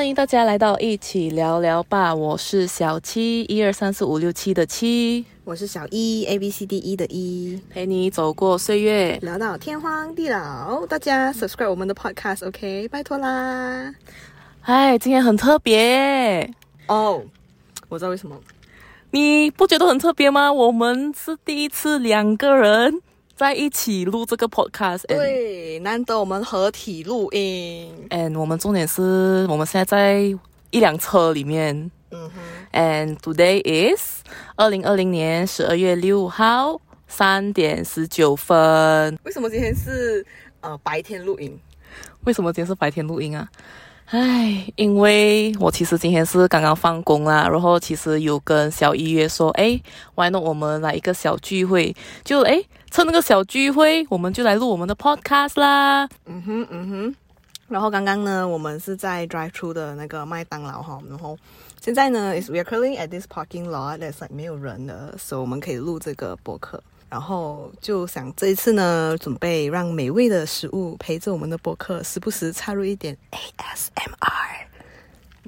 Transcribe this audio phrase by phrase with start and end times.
[0.00, 10.86] 欢迎大家来到一起聊聊吧，我是小七，一二三四五六七的七，我是小一，A B C D E 的一，陪你走过岁月，聊到天荒地老。
[10.86, 13.94] 大家 subscribe 我们的 podcast，OK，拜托啦。
[14.62, 16.50] 哎，今天很特别
[16.86, 17.22] 哦，
[17.90, 18.40] 我知道为什么，
[19.10, 20.50] 你不觉得很特别吗？
[20.50, 23.02] 我们是第一次两个人。
[23.40, 27.90] 在一起录这个 podcast，对，难得我们合体录音。
[28.10, 30.38] And 我们重点是我们现在在
[30.70, 31.90] 一辆车里面。
[32.10, 32.38] 嗯哼。
[32.74, 34.20] And today is
[34.56, 39.18] 二零二零年十二月六号三点十九分。
[39.24, 40.22] 为什么今天是
[40.60, 41.58] 呃白天录音？
[42.24, 43.48] 为什么今天是白天录音啊？
[44.10, 49.80] 唉，因为我其实今天是刚刚放工啦，然后其实有跟小一约说，哎
[50.14, 51.94] ，why not 我们来一个小聚会？
[52.24, 56.08] 就哎，趁那个小聚会，我们就来录我们的 podcast 啦。
[56.26, 57.16] 嗯哼，嗯哼。
[57.68, 61.38] 然后刚刚呢，我们是在 drive through 的那个麦当劳哈，然后
[61.80, 66.82] 现在呢，is we are currently at this parking lot，that's like 没有人的，所以我们可以录这个博客。
[67.08, 74.66] 然后就想这一次呢，准备让美味的食物陪着我们的播客，时不时插入一点 ASMR。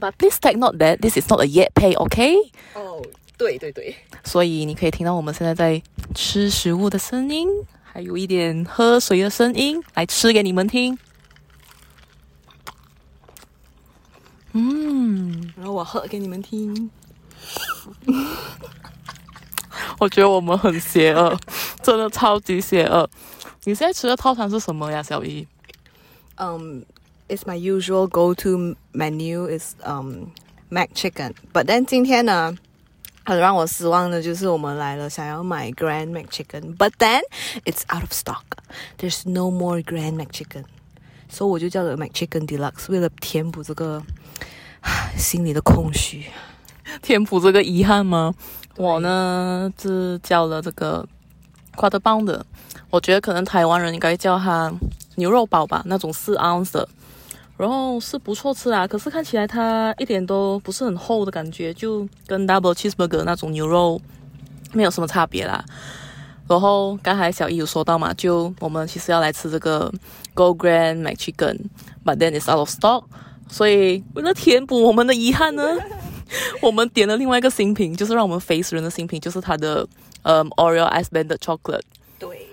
[0.00, 2.36] But please take note that this is not a yet pay, OK？
[2.74, 3.04] 哦，
[3.36, 3.94] 对对对。
[4.24, 5.80] 所以你可以听到我们现在在
[6.12, 7.48] 吃食物的声音，
[7.82, 10.98] 还有一点喝水的声音，来吃给你们听。
[14.52, 16.90] 嗯，然后我喝给你们听。
[19.98, 21.38] 我觉得我们很邪恶，
[21.82, 23.08] 真的超级邪恶。
[23.64, 25.46] 你现在吃的套餐是什么呀，小姨？
[26.36, 26.84] 嗯
[27.28, 30.32] ，It's my usual go-to menu is um
[30.68, 31.34] mac chicken.
[31.52, 32.56] But then 今天呢，
[33.24, 37.20] 很让我失望的就是我们来了，想要买 Grand Mac Chicken, but then
[37.64, 38.44] it's out of stock.
[38.98, 40.64] There's no more Grand Mac Chicken.
[41.28, 44.02] 所以我就叫了 Mac Chicken Deluxe，为了填补这个
[45.16, 46.26] 心里的空虚，
[47.00, 48.34] 填补这个遗憾吗？
[48.76, 51.06] 我呢是叫了这个
[51.76, 52.44] quarter pound 的，
[52.90, 54.72] 我觉得可能台湾人应该叫它
[55.14, 56.88] 牛肉堡吧，那种四盎司的，
[57.56, 64.00] 然后是不错吃啊，可是看起来它一点都不是很厚的感觉，就跟 double cheeseburger 那种牛肉
[64.72, 65.64] 没有什么差别啦。
[66.48, 69.92] 然后刚才小易有说到嘛，就我们其实要来吃这个
[70.34, 73.04] Gold Grand Mac Chicken，but then it's out of stock，
[73.48, 75.62] 所以为了填补我们的遗憾呢。
[76.62, 79.86] 我们点了另外一个新品，就是让我们肥死人的新品，就是它的
[80.22, 81.82] 呃 Oreo Ice Blended Chocolate，
[82.18, 82.46] 对，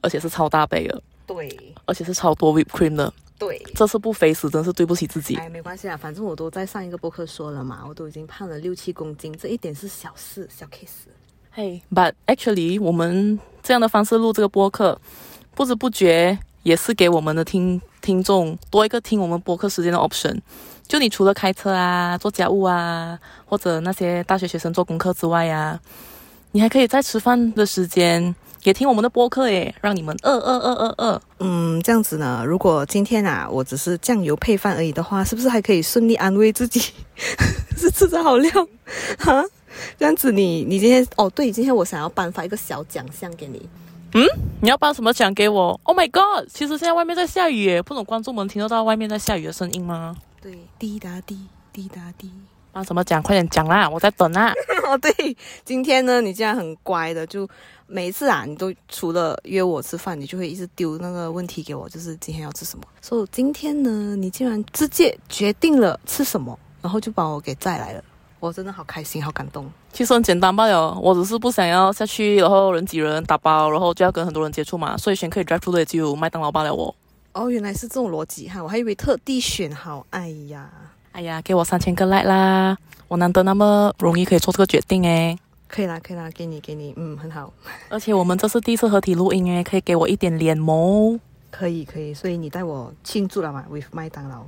[0.00, 5.36] 而且是超大杯的，对，而且是超多 whipped cream 的，对，这次不肥死真是对不起自己。
[5.36, 11.06] 哎，没关系啊，反正我都在上一个播客说了嘛，我都已经胖了六七公斤，这一点是小事，小 case。
[11.50, 15.00] 嘿，But actually，我们这样的方式录这个播客，
[15.54, 20.40] 不知不觉也是给我们的听听众多一个听我们播客时间的 option。
[20.86, 25.78] 就你除了开车啊、做家务啊，或者那些大学学生做功课之外呀，
[26.52, 28.34] 你还可以在吃饭的时间
[28.68, 31.22] 也听我们的播客耶，让你们饿饿饿饿饿。
[31.38, 36.78] 嗯，这样子呢，如果今天啊我只是酱油配饭而已的话，是不是还可以顺利安慰自己
[37.78, 38.50] 是吃着好料？
[39.18, 39.42] 哈，
[39.98, 43.66] 这样子你你今天哦对，今天我想要颁发一个小奖项给你。
[44.12, 44.22] 嗯，
[44.60, 46.46] 你要颁什么奖给我？Oh my god！
[46.52, 50.14] 其实现在外面在下雨耶，不懂观众们听得到外面在下雨的声音吗？
[50.42, 51.38] 对，滴答滴，
[51.72, 52.30] 滴答滴，
[52.78, 53.20] 帮什么讲？
[53.20, 54.52] 快点讲啦，我在等啊。
[54.86, 57.48] 哦，对，今天呢，你竟然很乖的，就
[57.88, 62.84] 每一次啊，你都除了约我吃饭，你就会一直丢那个问题给我，就是今天要吃什么。
[63.02, 68.04] 所以今天呢，你竟然直接决定了吃什么，然后就把我给载来了，
[68.38, 69.68] 我真的好开心，好感动。
[69.92, 76.72] 其实很简单罢了，我只是不想要下去，然后人挤人打包，然后就要跟很多人接触嘛，所以选可以 drive through 的只有麦当劳罢了。
[76.72, 76.94] 我。
[77.32, 80.06] 哦，原来是这种逻辑哈，我还以为特地选好。
[80.10, 80.70] 哎呀，
[81.18, 82.78] 哎呀，给我三千个 like 啦！
[83.08, 85.36] 我难得那么容易可以做这个决定诶。
[85.66, 87.52] 可以啦，可以啦，给你，给你，嗯，很好。
[87.88, 91.18] 而且我们这是第一次合体录音诶，可以给我一点脸膜。
[91.50, 94.44] 可以，可以，所以你带我庆祝了嘛？With 麦当劳。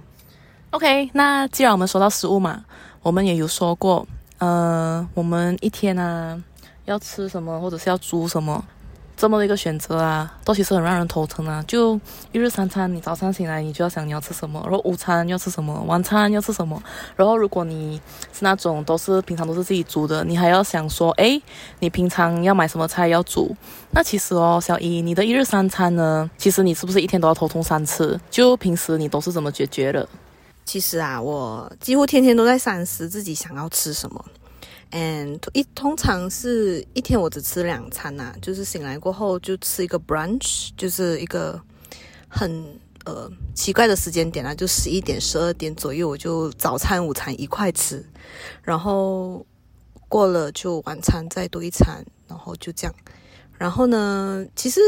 [0.70, 2.64] OK，那既然我们说到食物嘛，
[3.02, 4.06] 我们也有说过，
[4.38, 6.40] 呃，我们一天呢
[6.84, 8.64] 要吃什么，或者是要煮什么。
[9.20, 11.62] 这么的一个选择啊，都其实很让人头疼啊。
[11.68, 11.94] 就
[12.32, 16.82] 一日三餐，你早上醒来你就要想你要吃什么，然后午餐要吃什么，晚餐要吃什么。
[17.16, 18.00] 然后如果你
[18.32, 21.38] 是那种都是平常都是自己煮的，你还要想说，哎，
[21.80, 23.54] 你平常要买什么菜要煮。
[23.90, 28.18] 那其实哦，小姨，你的一日三餐呢，其实你是不是一天都要头痛三次？
[28.30, 30.08] 就平时你都是怎么解决的？
[30.64, 34.24] 其实啊，我几乎天天都在三思自己想要吃什么。
[34.90, 41.60] And 一通常是一天我只吃两餐呐，就是醒来过后就吃一个 brunch，就是一个
[42.28, 42.64] 很
[43.04, 48.04] 呃奇怪的时间点啊，就十一点、十二点左右，我就早餐、午餐一块吃，
[48.62, 49.44] 然后
[50.08, 52.94] 过了就晚餐再多一餐，然后就这样。
[53.56, 54.80] 然后呢，其实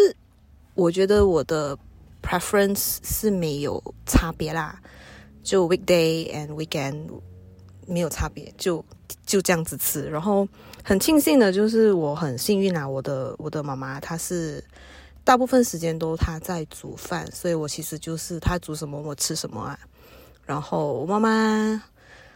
[0.75, 1.79] 我觉得我的
[2.23, 4.81] preference 是没有差别啦，
[5.43, 7.09] 就 weekday and weekend
[7.87, 8.85] 没有差别，就
[9.25, 10.09] 就这样子吃。
[10.09, 10.47] 然后
[10.82, 14.62] 很庆幸的就是我很幸运啊，我的我的妈妈她是
[15.25, 19.79] 大部分时间都她在煮饭，所以我其实就是她煮什么我吃什么啊。
[20.44, 21.82] 然后我妈妈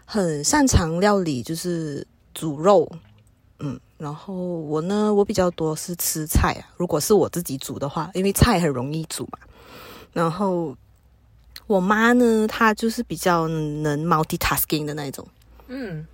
[0.04, 2.88] 很擅长料理，就是煮肉，
[3.58, 6.70] 嗯，然后我呢，我比较多是吃菜啊。
[6.76, 9.38] 如果是我自己煮的话，因为菜很容易煮嘛。
[10.12, 10.76] 然后
[11.66, 15.26] 我妈呢，她就是比较能 multitasking 的那种，
[15.66, 16.06] 嗯，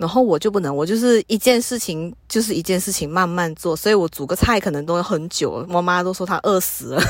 [0.00, 5.62] 然后我就不能，我就是一件事情就是一件事情慢慢做，所以我煮个菜可能都很久。
[5.68, 7.02] 我妈都说她饿死了，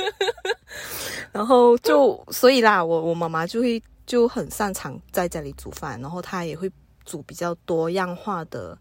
[1.30, 6.72] 然后就所以啦，我我妈妈就会就很擅长在家里煮饭，然后她也会
[7.04, 8.78] 煮比较多样化的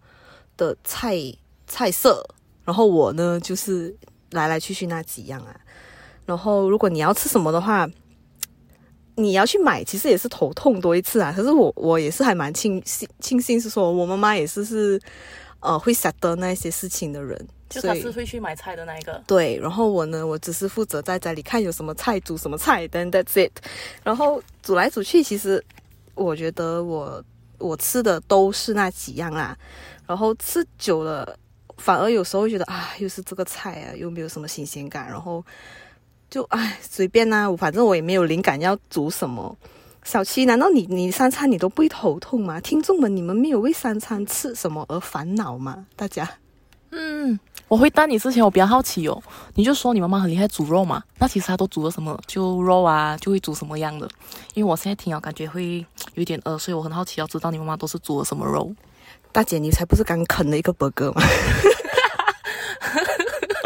[0.56, 1.18] 的菜
[1.68, 2.26] 菜色，
[2.64, 3.94] 然后我呢就是
[4.32, 5.54] 来来去去那几样啊。
[6.26, 7.86] 然后如果你要吃什么的话，
[9.22, 11.32] 你要去买，其实也是头痛多一次啊。
[11.36, 15.00] 可是我我也是还蛮庆幸庆幸是说我妈妈也是是
[15.60, 19.22] 呃会晓得那些事情的人，就他是会去买菜的那一个。
[19.28, 23.52] 对，然后我呢，我只是负责在家里看有什么菜煮什么菜，then that's it。
[24.04, 25.64] 然后煮来煮去，其实
[26.16, 27.24] 我觉得我
[27.58, 29.58] 我吃的都是那几样啊。
[30.08, 31.38] 然后吃久了，
[31.78, 35.46] 反而有时候会觉得啊，又是这个菜啊，又没有什么新鲜感，然后
[36.30, 39.58] 就唉随便啦、我反正我也没有灵感要煮什么。
[40.04, 42.60] 小七，难道你你三餐你都不会头痛吗？
[42.62, 45.86] 听众们，你们没有为三餐吃什么而烦恼吗？
[45.96, 46.30] 大家？
[46.92, 49.22] 嗯，我回答你之前，我比较好奇哦，
[49.56, 52.20] 你就说你妈妈很厉害煮肉嘛，那其实她都煮了什么？
[52.26, 54.10] 就肉啊，就会煮什么样的？
[54.54, 55.86] 因为我现在听了感觉会
[56.16, 58.74] 有点饿，所以我很好奇，要知道你妈妈都是煮了什么肉。
[59.32, 61.22] 大姐，你才不是刚啃了一个 burger 吗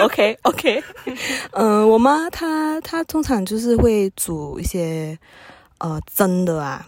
[0.06, 0.84] ？OK OK，
[1.54, 5.18] 嗯、我妈她她通常就是会煮一些
[5.80, 6.86] 呃蒸的啊，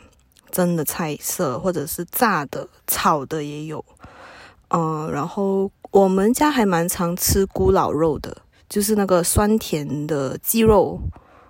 [0.51, 3.83] 蒸的菜色，或者是炸的、炒的也有。
[4.69, 8.35] 嗯、然后我们家还蛮常吃咕老肉的，
[8.67, 10.99] 就是那个酸甜的鸡肉。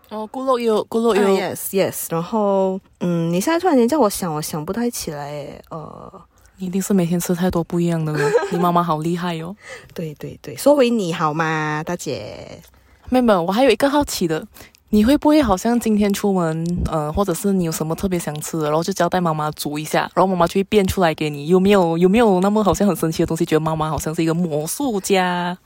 [0.09, 1.21] 哦，咕肉也有，咕肉有。
[1.35, 6.21] yes yes，然后嗯，你现在突然间叫我想，我想不太起来诶，呃。
[6.57, 8.29] 你一定是每天吃太多不一样的了。
[8.51, 9.55] 你妈妈好厉害哦。
[9.93, 12.61] 对对对，说回你好吗，大姐？
[13.09, 14.47] 妹妹，我还有一个好奇的，
[14.89, 21.47] 你会不会好像今天出门，呃，或者是你有什么特别想吃的，然后就交代妈妈煮一下，然后妈妈就会变出来给你？
[21.47, 23.45] 有没有有没有那么好像很神奇的东西？
[23.45, 25.57] 觉得妈妈好像是一个魔术家？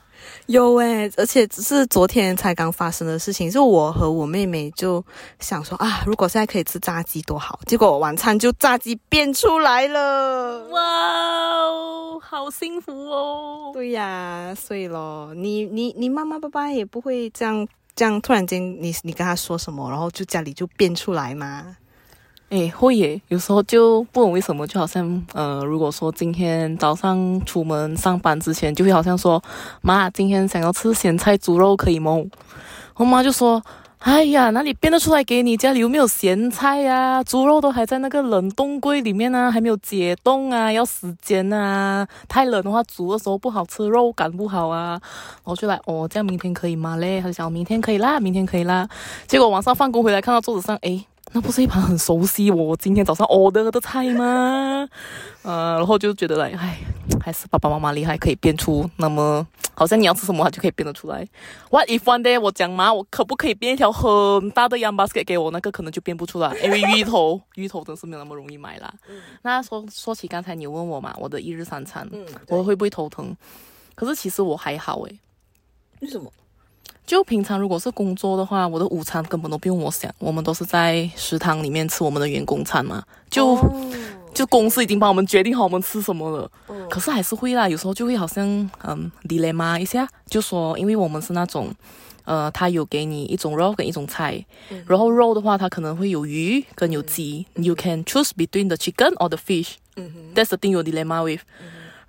[0.46, 5.04] 有诶，而且只是昨天才刚发生的事情，就我和我妹妹就
[5.38, 10.66] 想说啊，如果现在可以吃炸鸡多好，结果晚餐就炸鸡变出来了。
[10.68, 13.70] 哇哦，好幸福哦！
[13.72, 21.76] 对呀，所以咯，你你你妈妈爸爸也不会这样这样突然间你你跟他说什么，然后就家里就变出来吗？
[22.50, 29.40] 诶，会耶，有时候就不懂为什么，就好像呃，如果说今天早上出门上班之前，就会好像说，
[29.82, 32.20] 妈，今天想要吃咸菜猪肉可以吗？
[32.96, 33.62] 我妈就说，
[34.00, 35.56] 哎呀，哪里变得出来给你？
[35.56, 42.04] 家里有没有咸菜呀、猪肉都还在那个冷冻柜里面啊，还没有解冻啊，要时间啊。
[42.28, 45.00] 太冷的话，煮的时候不好吃，肉感不好啊。
[45.44, 47.20] 我就来，哦，这样明天可以吗嘞？
[47.20, 48.88] 他就想明天可以啦，明天可以啦。
[49.28, 54.88] 结果晚上放工回来，看到桌子上，诶，那不是一盘很熟悉我今天早上 order 的菜吗？
[55.42, 56.80] 呃，然后就觉得来，哎，
[57.20, 61.26] 还是爸爸妈妈厉害，可以变出那么好像你要吃什么，他就可以变得出来。
[61.70, 65.52] What if one day 我讲嘛，我可不可以变一条很大的洋 basket 给我？
[65.52, 68.92] 那个可能就变不出来，因为芋头芋头真是没有那么容易买啦。
[69.42, 73.36] 那说说起刚才你问我嘛，我的一日三餐，嗯，我会不会头疼？
[73.94, 75.18] 可是其实我还好诶。
[76.00, 76.30] 为什么？
[77.10, 83.90] 就平常如果是工作的话，我的午餐根本都不用我想，我们都是在食堂里面吃我们的员工餐嘛，就、哦
[84.32, 86.48] 就公司已经帮我们决定好我们吃什么了。
[86.68, 88.46] 哦可是还是会啦，有时候就会好像
[88.84, 91.74] 嗯 dilemma 一下，就说因为我们是那种。
[92.26, 99.72] 呃，他有给你一种肉跟一种菜，嗯然后肉的话，它可能会有鱼跟有鸡、y o u can choose between the chicken or the fish.
[99.96, 101.40] 嗯哼 That's the thing 有 dilemma with.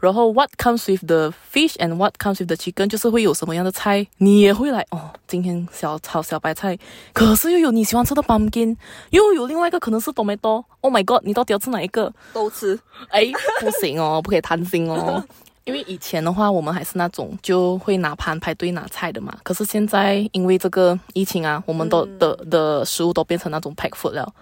[0.01, 5.11] 然后 what comes with the fish and what comes with the chicken，就是会有什么样的菜，你也会来哦。
[5.27, 6.77] 今天小炒小白菜，
[7.13, 8.75] 可是又有你喜欢吃的 pumpkin，
[9.11, 10.63] 又有另外一个可能是 tomato。
[10.81, 12.11] Oh my god，你到底要吃哪一个？
[12.33, 12.77] 都吃。
[13.09, 15.23] 哎，不行哦， 不可以贪心哦。
[15.63, 19.37] 因为以前的话，我们还是那种就会拿盘排队拿菜的嘛。
[19.43, 24.33] 可是现在因为这个疫情啊，我们都的的食物都变成那种 pack food 了，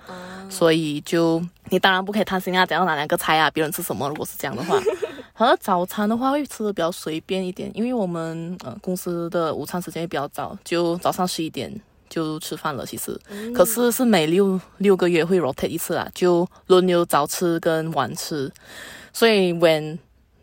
[0.50, 3.52] 所以就你当然不可以贪心啊，怎样拿两个菜啊？
[3.52, 4.08] 别人吃什么？
[4.08, 4.80] 如果是这样的话，
[5.40, 11.74] 好像早餐的话会吃的比较随便一点，因为我们呃公司的午餐时间也比较早，就早上十一点。
[12.10, 13.16] 就吃饭了，其实，
[13.54, 18.52] 可是是每六六个月会 rotate 一次啊，就轮流早吃跟晚吃，
[19.14, 19.96] 所以 when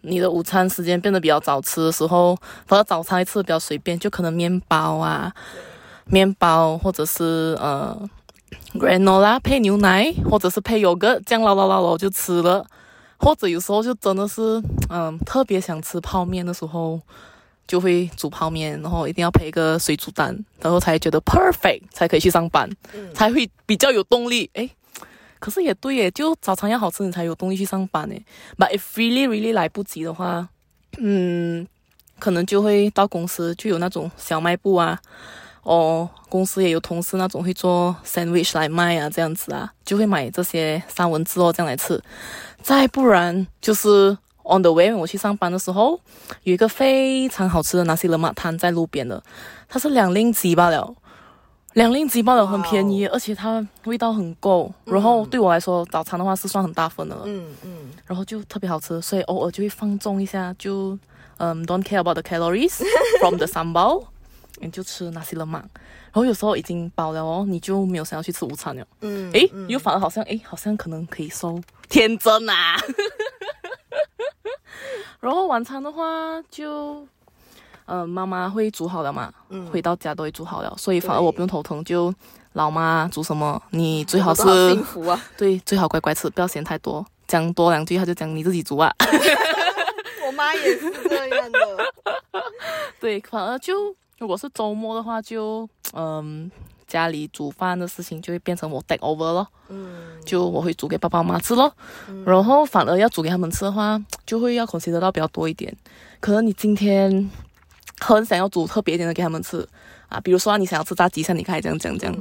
[0.02, 2.36] 你的午餐时间变得比较早吃的时候，
[2.66, 5.34] 反正早餐吃的比较随便，就可能面包啊，
[6.04, 7.98] 面包或者是呃
[8.74, 12.64] granola 配牛奶，或者是配有个这样捞捞捞捞就吃了，
[13.18, 17.00] 或者有时候就真的是嗯特别想吃泡面的时候。
[17.68, 22.70] 就会煮泡面，然后一定要配一个水煮蛋，然后才觉得 perfect，才可以去上班，
[23.12, 24.48] 才会比较有动力。
[24.52, 24.70] 诶，
[25.40, 28.24] 可是也对耶，就早餐要好吃，你才有动力去上班诶。
[28.56, 30.48] But if really really 来不及的话，
[30.98, 31.66] 嗯，
[32.20, 35.00] 可能就会到公司就有那种小卖部啊，
[35.64, 42.00] 哦，公司也有同事那种会做 sandwich 来卖啊，这样子啊，就会买这些三文治哦这样来吃。
[42.66, 44.18] 再不然就是。
[44.48, 45.98] On the way，我去上班的时候，
[46.44, 49.20] 有一个非常好吃的纳西勒马摊在路边的，
[49.68, 50.94] 它是两令吉罢了，
[51.72, 54.72] 两令吉罢了，很便宜，而且它味道很够。
[54.84, 57.22] 然后对我来说，早餐的话是算很大份的了。
[57.24, 57.90] 嗯嗯。
[58.04, 60.96] 然后就特别好吃，所以偶尔就会放纵一下，就
[61.38, 62.80] 嗯，don't care about the calories
[63.18, 64.04] from the sambal，
[64.60, 65.62] 你就吃那些了嘛。
[66.06, 68.86] 然后有时候已经饱了哦，你就没有想要去吃午餐了。
[69.00, 69.30] 嗯。
[69.32, 72.76] 诶，又反而好像诶，好像可能可以收，天真啊！
[75.20, 77.06] 然后晚餐的话，就，
[77.86, 79.32] 呃，妈妈会煮好了嘛，
[79.72, 81.82] 回到家都会煮好了，所以反而我不用头疼。
[81.84, 82.14] 就
[82.52, 87.04] 老妈煮什么，你最好是幸福啊， 对，最好乖乖吃，不要嫌太多。
[87.26, 88.92] 讲多两句，他就讲你自己煮啊。
[90.26, 91.58] 我妈也是这样的。
[93.00, 96.50] 对，反而就如果是周末的话，就嗯。
[96.88, 101.72] 家里煮饭的事情就会变成我 take over 咯，嗯，就我会煮给爸爸妈妈吃咯，
[102.24, 105.76] 然后反而要煮给他们吃的话，就会要考虑得到比较多一点。
[106.20, 107.28] 可能你今天
[107.98, 109.68] 很想要煮特别一点的给他们吃。
[110.08, 112.16] 啊，比如说你想要吃炸鸡，像你开这样讲讲，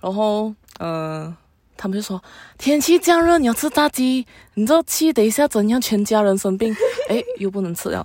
[0.00, 1.32] 然后嗯，
[1.76, 2.20] 他们就说
[2.58, 6.74] 天气这样热，你要吃炸鸡，你这气等一下怎样，全家人生病，
[7.08, 8.04] 哎，又不能吃了。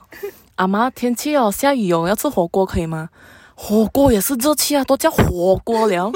[0.56, 3.10] 阿妈，天气哦，下雨哦，要吃火锅可以吗？
[3.56, 6.12] 火锅也是热气啊，都叫火锅了。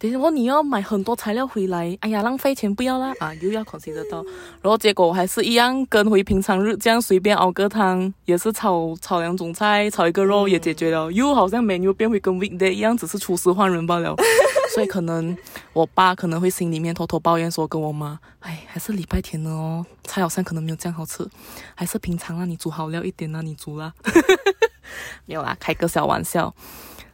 [0.00, 4.24] 等下我你要买很多材料回来，哎呀，浪费钱不要啦啊，又要考虑得到。
[4.62, 11.12] 然后结果我还是一样跟回平常日这样随便熬个汤，也是炒炒两种菜，炒一个肉也解决了。
[11.12, 14.16] 又好像 menu 变回跟 weekday 一样，只是厨师换人罢了。
[14.74, 15.36] 所以可能
[15.74, 21.28] 我爸可能会心里面偷偷抱怨说，跟我妈，哎，还是礼拜天呢哦，菜好像可能没有这样好吃，
[21.74, 23.92] 还是平常让你煮好料一点啊，你煮啦。
[25.26, 26.54] 没有啦，开个小玩笑。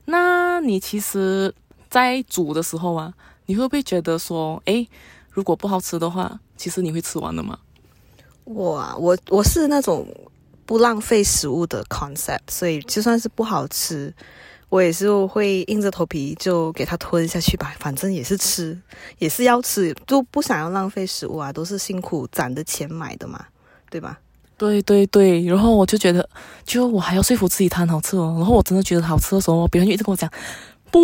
[0.04, 1.52] 那你其实，
[1.96, 3.10] 在煮的时候啊，
[3.46, 4.86] 你会不会觉得说，诶，
[5.30, 7.58] 如果不好吃的话，其实你会吃完的吗？
[8.44, 10.06] 我啊，我我是那种
[10.66, 14.12] 不浪费食物的 concept，所以就算是不好吃，
[14.68, 18.78] 我也是会硬着头皮就给它吞下去吧，反正也是吃，
[19.16, 23.42] 也是要吃，就不想要浪费食物啊，都是辛苦攒的钱买的嘛，
[23.88, 24.18] 对吧？
[24.58, 26.28] 对对对，然后我就觉得，
[26.62, 28.34] 就我还要说服自己它很好吃哦。
[28.36, 30.30] 然后我真的觉得好吃的时候，别人就一直跟我讲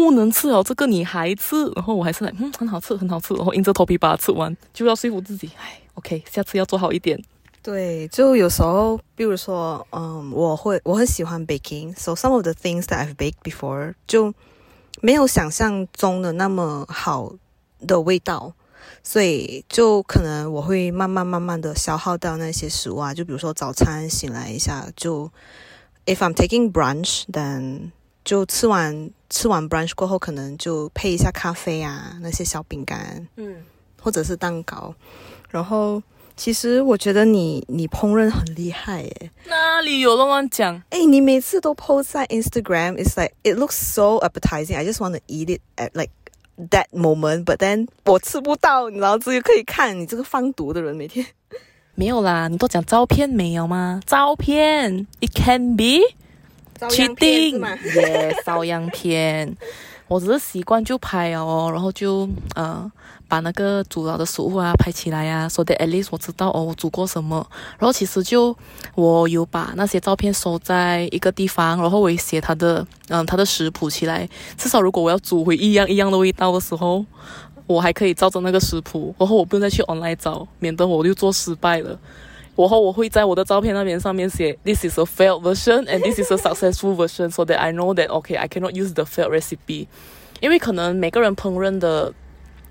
[0.00, 1.66] 不能吃哦，这个你还吃。
[1.76, 3.34] 然后我还是来，嗯，很好吃，很好吃。
[3.34, 7.22] 然后硬着头皮把它吃完，就要说服自己，哎，OK，下次要做好一点。
[7.62, 14.32] 对，就有时候，比如说，嗯，我会我很喜欢 baking，so some of the things that I've baked before 就
[15.00, 17.34] 没有想象中的那么好
[17.86, 18.54] 的味道。
[19.04, 25.30] 所以就可能我会慢慢慢慢的消耗掉那些食物啊，就比如说早餐醒来一下，就
[26.06, 27.90] if I'm taking brunch，then
[28.24, 33.56] 就吃完吃完 brunch 过后，可能就配一下咖啡啊，那些小饼干，嗯，
[34.00, 34.94] 或者是蛋糕。
[35.50, 36.02] 然后
[36.36, 40.82] 其实我觉得你你烹饪很厉害耶，哪里有乱乱讲？
[40.90, 44.76] 哎，你每次都 post 在 Instagram，it's like it looks so appetizing.
[44.76, 46.10] I just want to eat it at like.
[46.70, 51.26] That moment, but then 我吃不到，你知道，只有可以看你这个放毒的人每天。
[51.94, 54.00] 没有啦，你都讲照片没有吗？
[54.06, 56.02] 照片，it can be，
[56.88, 57.60] 确定
[57.94, 59.56] 耶，照样片。
[60.08, 62.90] 我只是习惯就拍哦，然后就呃
[63.28, 67.46] 把那个煮了的食物啊拍起来呀，说的 at least 我知道哦我煮过什么。
[67.78, 68.54] 然后其实就
[68.94, 74.28] 我有把那些照片收在一个地方，然后我也写他的嗯他的食谱起来。
[74.58, 77.02] 至少如果我要煮回一样一样的味道的时候，
[77.66, 81.98] 我还可以照着那个食谱，然后我不用再去 online 找，免得我又做失败了。
[82.54, 87.94] 过后我会在我的照片那边上面写 This is a failed version and this is a successful version so that I know
[87.94, 89.86] that okay I cannot use the failed recipe，
[90.40, 92.12] 因为可能每个人烹饪的。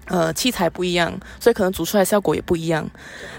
[0.07, 2.85] 呃，器材不一样，所以可能煮出来效果也不一样。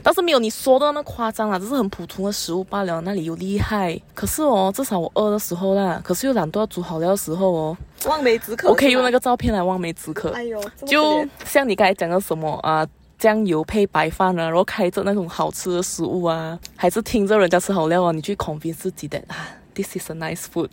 [0.02, 3.00] 但是没有你说的那么夸张啦，只是很普通的食物罢了。
[3.02, 8.70] 那里有厉害，可是哦，至少我饿的时候啦，可是又懒惰要煮好料的时候哦，望梅止渴。
[8.70, 10.30] 我可以用那个照片来望梅止渴。
[10.30, 12.86] 哎呦，就像你刚才讲的什么啊，
[13.22, 20.68] 酱油配白饭啊，然后开着那种好吃的食物啊，还是听着人家吃好料啊，你去 convince 自己的啊，this is a nice food。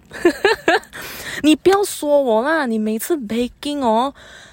[1.43, 4.11] 你不要说我啦，你每次 baking 哦。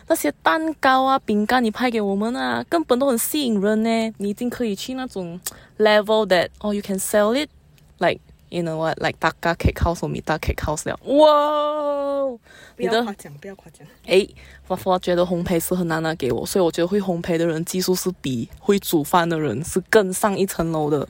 [0.09, 4.15] 那些蛋糕啊、饼干，你拍给我们啊，根本都很吸引人呢。
[4.19, 5.41] 你已经可以去那种
[5.79, 7.49] level that oh you can sell it
[7.97, 10.99] like you know what like 大家 cake house 或米大 cake house 了。
[11.05, 12.39] 哇！
[12.77, 13.87] 不要夸奖，不要夸奖。
[14.07, 14.27] 哎，
[14.69, 21.09] 我我觉得烘焙是很难拿给我，所以我觉得会烘焙的人技术是比会煮饭的人是更上一层楼的。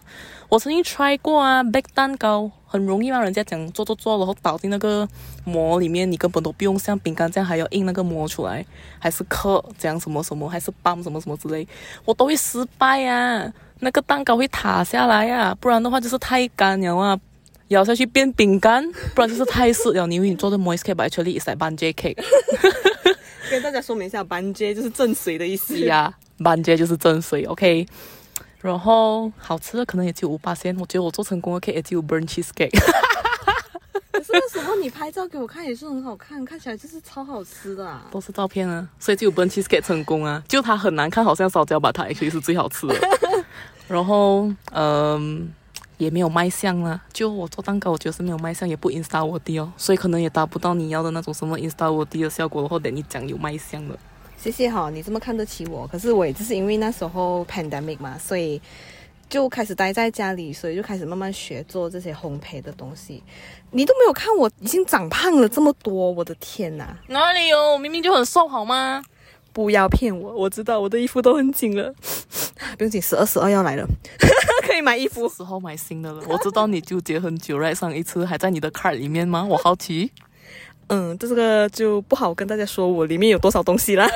[0.49, 5.09] 我曾经 try 过啊，bake 蛋糕很容易让人家讲做做做，然后倒进那个
[5.45, 8.64] 模里面，你根本都不用像饼干这样还要印那个模出来，
[9.00, 11.66] 还是刻这样什么什么，还是棒什么什么之类，
[12.05, 17.18] 我都会失败啊，那个蛋糕会塌下来呀，不然的话就是太干了啊，
[17.68, 20.06] 咬下去变饼干，不然就是太湿了。
[20.06, 22.16] 你以为你做的 moist cake，actually is like banjay cake。
[23.50, 27.87] 跟大家说明一下，banjay 就是正水的意思 呀，banjay 就是正水，OK。
[28.61, 32.76] 然后好吃的可能也只有五八仙，我觉得我做成功的 cake 也就 burn cheese cake。
[34.11, 38.00] 可是那时候你拍照给我看也是很好看，看起来就是超好吃的。
[38.11, 42.95] 都是照片啊，所以就 burn cheese cake 成功啊，就它很难看，好像烧焦吧，它其实是最好吃的。
[43.88, 45.52] 然后嗯，
[45.99, 52.62] 也没有卖相啦，就我做蛋糕，我觉得是没有卖相，也不 insta 我的哦，所以可能也达不到你要的那种什么 insta 我的的效果。
[52.62, 53.99] 然后等你讲有卖相的。
[54.37, 55.87] 谢谢哈，你这么看得起我。
[55.87, 58.61] 可是我也只是因为那时候 pandemic 嘛，所以
[59.28, 63.23] 就开始待在家里，所以就开始慢慢学做这些烘焙的东西。
[63.71, 66.97] 你都没有看我已经长胖了这么多，我的天哪！
[67.09, 67.78] 哪里有？
[67.78, 69.02] 明明就很瘦好吗？
[69.56, 71.90] 不要骗我，我知道我的衣服都很紧了。
[72.76, 73.86] 不用紧，十二十二要来了，
[74.69, 75.26] 可以买衣服。
[75.30, 76.23] 时候买新的了。
[76.28, 77.75] 我知道你纠结很久，right？
[77.75, 79.47] 上一次还在你的 cart 里面吗？
[79.49, 80.12] 我好奇。
[80.88, 84.06] 嗯，这个就不好跟大家说我里面有多少东西了。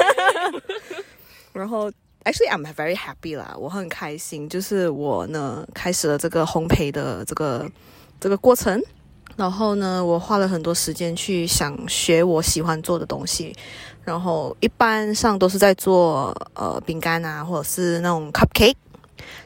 [1.55, 1.91] 然后
[2.25, 7.67] ，actually I'm very happy 啦，我很开心，就是我呢开始了这个烘焙的这个
[8.21, 8.79] 这个过程。
[9.41, 13.57] 然后呢，我花了很多时间去想学我喜欢做的东西。
[14.05, 18.75] 然后一般上都是在做呃饼干啊，或者是那种 cupcake。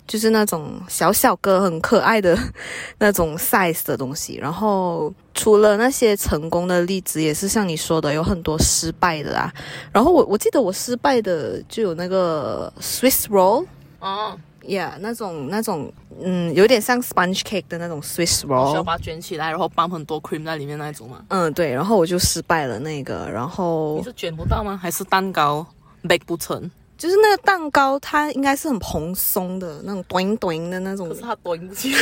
[0.07, 2.37] 就是那种小小个很可爱的
[2.99, 9.53] 那种 size 的东西，然后除了那些成功的例子，也是像你说的有很多失败的啊。
[9.93, 13.65] 然后我我记得我失败的就有那个 Swiss roll，
[14.01, 14.37] 哦
[14.69, 21.25] ，Yeah，那种那种嗯，有点像 sponge cake 的那种 Swiss roll，需要把它卷起来，然后放很多 cream 在里面那一种吗？
[21.29, 24.77] 嗯，对，然后我就失败了那个，然后你是卷不到吗？
[24.81, 25.67] 还是蛋糕
[26.05, 26.71] bake 不成？
[26.97, 31.99] 就是那个蛋糕，它应该是很蓬松的那种短短的那种，可是它短不起来，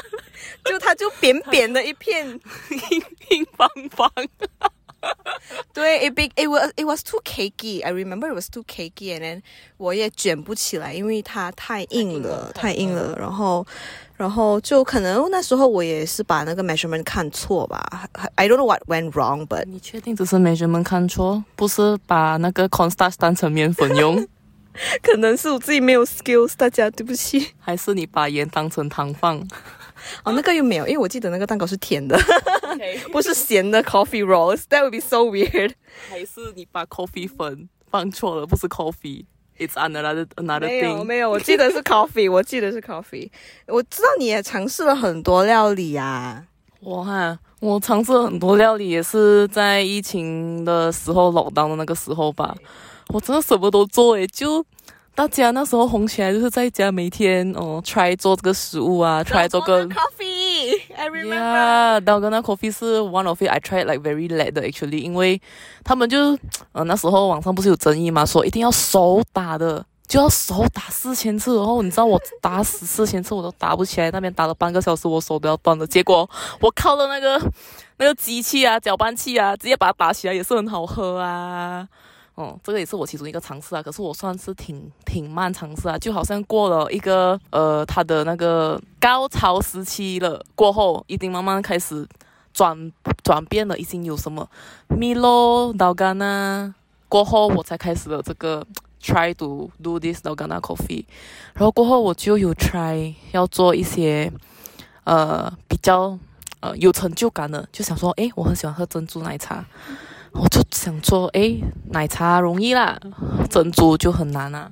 [0.64, 2.26] 就它就扁扁的一片，
[2.90, 4.10] 硬硬邦邦。
[5.72, 7.84] 对，it big it was it was too cakey.
[7.84, 9.42] I remember it was too cakey, and then
[9.76, 13.16] 我也卷不起来，因为它太硬了，太硬了。
[13.18, 13.66] 然后，
[14.16, 18.08] 然后就可能那时候我也是把那个 measurement 看错吧。
[18.36, 24.26] I don't know what went wrong, but 你确定只是 measurement 看错，不是把那个 cornstarch 当成面粉用？
[25.02, 27.48] 可能是我自己没有 skills，大家对不起。
[27.58, 29.46] 还是你把盐当成糖放？
[30.24, 32.18] 哦，那个又没有，因为我记得那个蛋糕是甜的，
[33.12, 34.62] 不是咸的 coffee rolls。
[34.68, 35.72] That would be so weird。
[36.08, 40.80] 还是你把 coffee 粉放错了，不是 coffee，it's another another thing。
[40.80, 43.30] 没有没有，我记得是 coffee，我记得是 coffee。
[43.66, 46.44] 我知道你也尝试了很多料理啊。
[46.80, 52.54] 我哈，我尝试了很多料理，也是在疫情的时候老当的那个时候吧。
[53.08, 54.64] 我真的什么都做诶，就
[55.14, 62.00] 大家那时候红起来，就是在家每天哦，try 做这个食物啊，try 做个 coffee，I remember。
[62.00, 65.40] Yeah，那 coffee 是 one of it I tried like very late 的 actually，因为
[65.84, 66.38] 他们就
[66.72, 75.86] 呃那时候网上不是有争议嘛，说一定要手打的，就要手打四千次，然后你知道我打死四千次我都打不起来，那边打了半个小时，我手都要断了。
[75.86, 77.38] 结果我靠了那个
[77.98, 81.86] 那个机器啊，搅拌器啊，直接把它打起来也是很好喝啊。
[82.34, 92.08] 哦，这个也是我其中一个尝试啊，可是我算是挺挺慢尝试啊，就好像过了一个呃，它的那个高潮时期了，过后已经慢慢开始
[92.54, 92.90] 转
[93.22, 94.48] 转变了，已经有什么
[94.88, 96.74] 米洛、老干啊，
[97.08, 98.66] 过后我才开始了这个
[99.02, 101.04] try to do this Dalgona coffee，
[101.52, 104.32] 然后过后我就有 try 要做一些
[105.04, 106.18] 呃比较
[106.60, 109.64] 呃有成就感的，就想说，诶，我很喜欢喝珍珠奶茶，
[110.32, 111.56] 我就想做，哎，
[111.90, 112.98] 奶茶容易啦，
[113.50, 114.70] 珍珠就很难啊。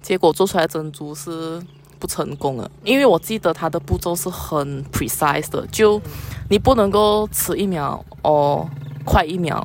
[0.00, 1.62] 结果做出来珍珠是
[1.98, 6.00] 不成功的，因为我记得它的步骤是很 precise 的，就
[6.50, 8.68] 你不能够迟一秒哦，
[9.04, 9.64] 快一秒，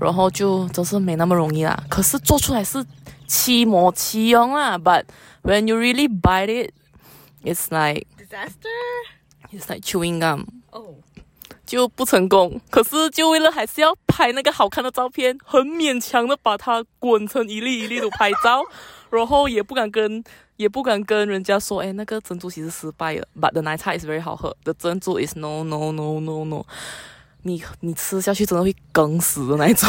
[0.00, 1.82] 然后就真是没那么容易啦。
[1.88, 2.84] 可是做出来是
[3.26, 5.04] 七模七样啊，but
[5.42, 6.72] when you really bite it,
[7.42, 8.68] it's like disaster.
[9.52, 10.94] it's like chewing gum，哦，
[11.66, 12.60] 就不成功。
[12.70, 18.64] 可是就为了还是要拍那个好看的照片，很勉强的把它滚成一粒一粒的拍照，
[19.10, 20.24] 然后也不敢跟
[20.58, 26.64] 也不敢跟人家说，哎，那个珍珠其实失败了，but the 奶茶 is very 好喝，the 珍珠 is no no no no no，
[27.42, 29.88] 你你吃下去真的会梗死的那一种，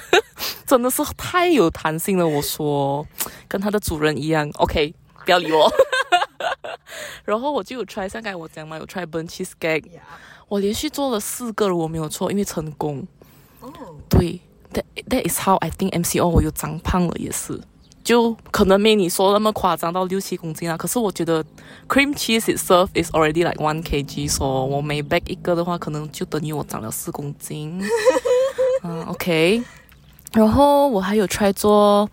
[0.68, 2.28] 真的是太有弹性了。
[2.28, 3.06] 我说，
[3.48, 5.72] 跟它的主人一样，OK，不要理我。
[7.24, 10.00] 然后我就有 try，像刚才我讲嘛，有 try burnt cheesecake，Yeah.
[10.48, 13.08] 我连续做了四个了，我没有错，因为成功。
[13.64, 14.40] 哦，对
[14.72, 17.60] ，that that is how I think MCO 我又长胖了，也是，
[18.02, 20.76] 就可能没你说那么夸张到六七公斤啊。
[20.76, 21.42] 可是我觉得
[21.88, 27.80] cream cheese itself is already like one kg，说我每 bag 一个的话，可能就等于我长了四公斤。
[28.82, 29.62] 嗯，OK。
[30.32, 32.10] 然后我还有 try 做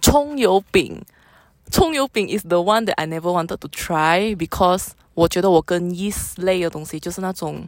[0.00, 1.02] 葱油饼。
[1.70, 7.66] 葱油饼 is the one that I never wanted to try because 我觉得我跟 yeast 类的东西，就是那种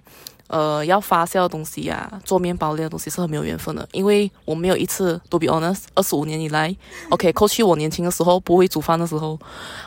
[0.48, 6.74] 呃要发酵的东西呀、做面包类的东西是很没有缘分的，因为我没有一次，to be honest，二十五年以来
[7.10, 9.38] ，OK， 扣去我年轻的时候不会煮饭的时候，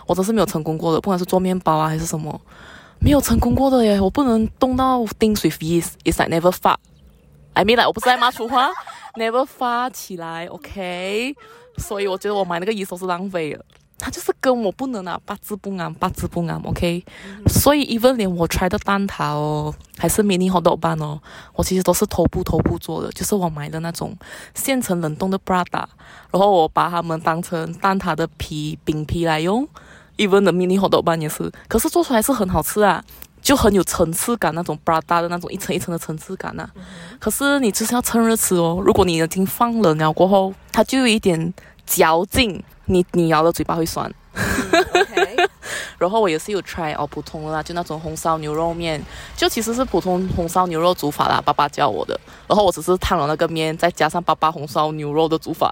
[0.05, 2.39] 我都是没有成功过的，不管是做面包啊还是什么，
[2.99, 6.79] 没有成功过的耶，我不能动到 things with yeast，it's like never 发
[7.53, 8.69] ，I mean 我不是在骂粗话，
[9.15, 11.35] never 发起来，OK，
[11.77, 13.63] 所以我觉得我买那个 yeast 都是浪费了。
[13.99, 17.03] 它就是跟我不能啊，八字不安，八字不安，OK、
[17.47, 21.19] 所以 even 连我 try 的蛋挞哦，还是 mini hot dog 班哦，
[21.53, 24.15] 我其实都是头部头部做的，就是我买的那种
[24.53, 25.85] 现成冷冻的 Prada，
[26.31, 29.67] 然后我把它们当成蛋挞的皮饼皮来用
[30.17, 33.03] ，even 的 mini hot dog 班也是，可是做出来是很好吃啊。
[33.39, 36.67] 就很有层次感，那种 Prada 的那种一层一层的层次感呐、
[37.17, 38.81] 可是你就是要趁热吃哦。
[38.83, 41.53] 如果你已经放冷了过后，它就有一点
[41.87, 44.13] 嚼劲，你你咬了嘴巴会酸。
[45.97, 49.03] 然后我也是有 try 哦，普通的啦，就那种红烧牛肉面，
[49.35, 52.19] 就其实是普通红烧牛肉煮法啦，爸爸教我的。
[52.47, 55.71] 然后我只是烫了那个面，再加上爸爸红烧牛肉的煮法，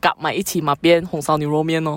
[0.00, 1.96] 夹埋一起嘛，变红烧牛肉面哦。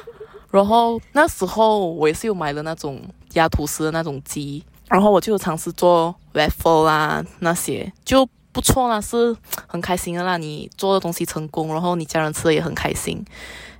[0.50, 3.00] 然后那时候我也是有买了那种
[3.32, 10.38] 压吐司的那种机，然后我就有尝试做 waffle 啦那些，就不错啦，是很开心的啦。
[10.38, 13.22] 你做的东西成功，然后你家人吃的也很开心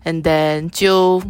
[0.05, 1.23] ，and then 就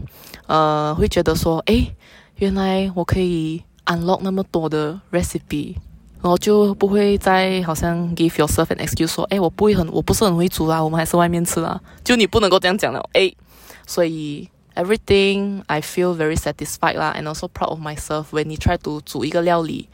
[0.49, 1.95] 呃会觉得说，诶，
[2.39, 5.77] 原来我可以 unlock 那么多的 recipe。
[6.21, 11.81] 然后就不会再好像 give yourself an excuse 说，诶，我不会很，我不是很会煮啦，我们还是外面吃啦。
[12.03, 13.33] 就你不能够这样讲了，诶，
[13.87, 19.89] 所以 everything I feel very satisfied 啦，and also proud of myself when you try to 煮一个料理。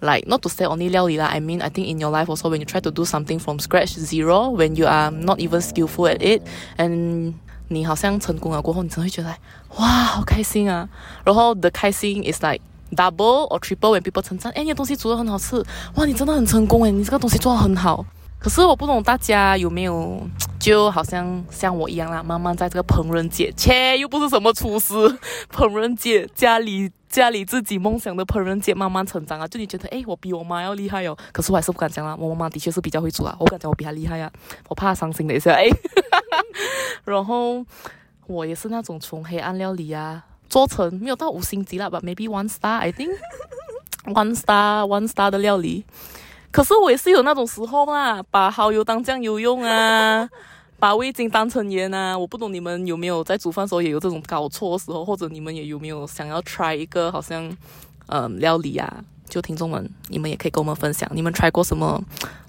[0.00, 2.66] Like not to say only 料理啦，I mean I think in your life also when you
[2.66, 6.42] try to do something from scratch zero, when you are not even skillful at it,
[6.76, 7.32] and
[7.68, 9.34] 你好像成功了过后，你真的会觉得
[9.78, 10.86] 哇，好开心啊！
[11.24, 12.60] 然后 the 开心 is like
[12.94, 15.56] double or triple when people 称赞，哎，你的东西煮的很好吃，
[15.94, 18.04] 哇，你真的很成功哎，你这个东西做的很好。
[18.39, 20.21] 可是我不懂大家有没有，
[20.59, 24.93] 就好像像我一样啦，慢慢在这个烹饪界，切又不是什么厨师，
[25.51, 29.47] 烹饪界家里家里自己梦想的烹饪界慢慢成长啊。
[29.47, 32.15] 就你觉得，哎，我比我妈要厉害哦，可是我还是不敢讲啦。
[32.17, 34.31] 我妈妈的确是比较会煮啊，我不敢讲我比她厉害啊，
[34.69, 35.67] 我怕伤心的一下，哎。
[37.03, 37.65] 然后
[38.27, 43.09] 我也是那种从黑暗料理啊，做成没有到五星级啦吧，maybe one star I think
[44.05, 45.85] one star one star 的料理。
[46.51, 50.27] 可是我也是有那种时候啦，把蚝油当酱油用啊，
[50.79, 52.17] 把味精当成盐啊。
[52.17, 57.49] 我不懂你们有没有在煮饭时候也有这种搞错的时候，或者你们也有没有想要 try 一个好像
[58.07, 59.03] 嗯料理啊？
[59.29, 62.01] 就听众们，你们也可以跟我们分享，你们 try 过什么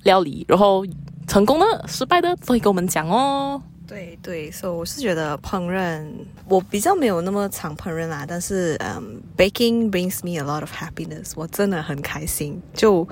[0.05, 0.83] 料理，然后
[1.29, 3.61] 成功的、失败的，都可以跟我们讲哦。
[3.91, 6.01] 对对，所以我是觉得烹饪，
[6.47, 12.63] 我比较没有那么常烹饪啦，但是嗯、b a k i n g brings me a lot of happiness，我真的很开心。
[12.73, 13.07] 就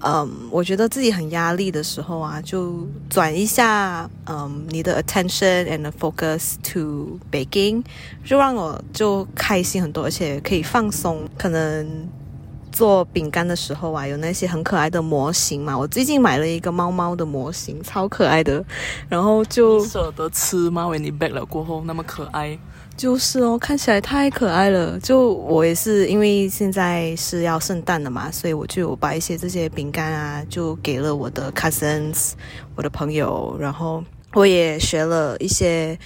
[0.00, 7.84] 嗯，我觉得自己很压力的时候啊，就转一下嗯你的 attention and focus to baking，
[8.24, 12.08] 就让我就开心很多，而且可以放松，可能。
[12.74, 15.78] 做饼干的时候啊，有那些很可爱的模型嘛。
[15.78, 18.62] 我最近买了一个猫猫的模型，超可爱的。
[19.08, 20.86] 然后就舍得吃吗？
[20.88, 22.58] 为你 bake 了过后那么可爱，
[22.96, 24.98] 就是哦，看起来太可爱了。
[24.98, 32.32] 就我也是因为现在是要圣诞了嘛，所以我就把一些这些饼干啊，就给了我的 cousins，
[32.74, 33.56] 我的朋友。
[33.60, 35.96] 然后我也学了一些。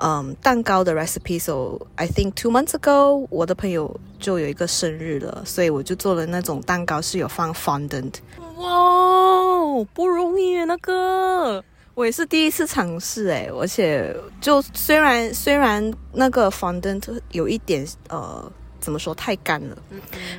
[0.00, 1.40] 嗯，蛋糕的 recipe。
[1.40, 8.14] So I think two months ago，我的朋友就有一个生日了，所以我就做了那种蛋糕，是有放 fondant。
[8.56, 11.62] 哇，不容易那个，
[11.94, 18.50] 我也是第一次尝试诶，而且就虽然虽然那个 fondant 有一点呃。
[18.80, 19.76] 怎么说太干了，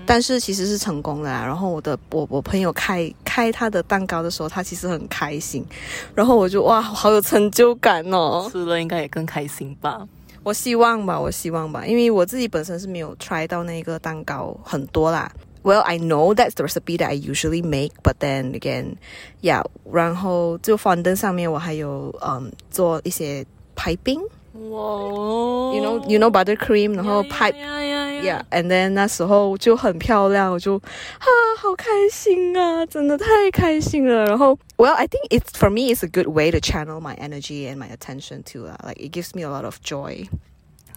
[0.06, 1.44] 但是其实是成功的啦。
[1.46, 5.66] 然后我的我我朋友开开他的蛋糕的时候，他其实很开心。
[6.14, 8.50] 然后我就哇，好有成就感哦！
[8.52, 10.06] 吃了应该也更开心吧？
[10.44, 15.32] 我希望吧，我希望吧，因为我自己本身是没有 try 到那个蛋糕很多啦。
[15.64, 18.96] Well, I know that's the recipe that I usually make, but then again,
[19.42, 19.64] yeah.
[19.90, 24.20] 然后就 fondant 上面我还有嗯做一些排冰。
[24.59, 31.27] 哇，you know you know buttercream，然后 pipe，yeah，and then 那时候就很漂亮，我就啊
[31.59, 34.25] 好开心啊，真的太开心了。
[34.27, 37.89] 然后，well I think it's for me it's a good way to channel my energy and my
[37.91, 40.29] attention to 啊，like it gives me a lot of joy。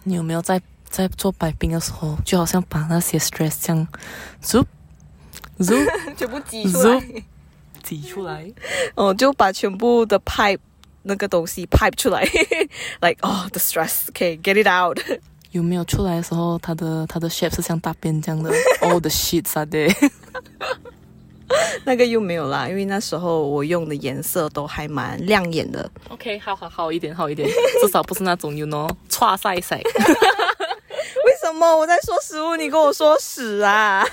[0.04, 3.88] 你有没有在在做白冰的时候，就好像把那些 stress 这样
[4.42, 4.66] zoop
[5.58, 7.02] zoop 全部挤出来，
[7.82, 8.52] 挤出来，
[8.94, 10.60] 哦，就把全部的 pipe。
[11.03, 12.23] 那个东西 pipe 出来，
[13.01, 14.99] like oh the stress，okay get it out。
[15.51, 18.49] 有没有出来的时候，它的它的 shape 是像大便这样的？
[18.81, 19.87] Oh the shit 啊对，
[21.85, 25.87] 那个又没有啦，因为那时候我用的颜色都还蛮亮眼的。
[26.09, 27.47] OK，好好好一点，好一点，
[27.81, 29.77] 至少不是那种 you know 刷晒晒。
[29.77, 34.03] 为什么我在说食物，你跟我说屎啊？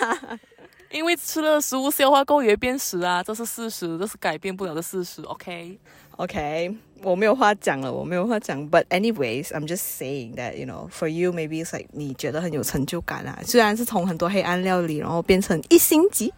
[0.90, 5.22] 因为吃了食物消化够也会变屎啊，这是事实，这是改变不了的事实。
[5.22, 5.78] OK。
[6.20, 8.70] Okay, 我没有话讲了，我没有话讲。
[8.70, 13.38] But anyways, I'm just saying that you know, for you maybe it's like 你觉得很有成就感啊。
[13.42, 16.30] 虽然是从很多黑暗料理，然后变成一星级，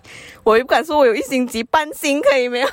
[0.45, 2.69] 我也不敢说我有一星级，半星可以没有？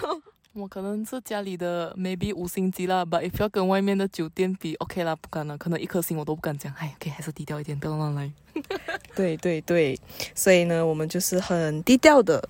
[0.54, 6.72] 我可能是家里的 maybe 五星级啦，But if 要跟外面的酒店比，OK 啦，不敢了，可能一颗星我都不敢讲。
[6.78, 8.32] 哎，OK，还是低调一点，不要乱来。
[9.16, 9.98] 对对对，
[10.36, 12.48] 所以呢，我们就是很低调的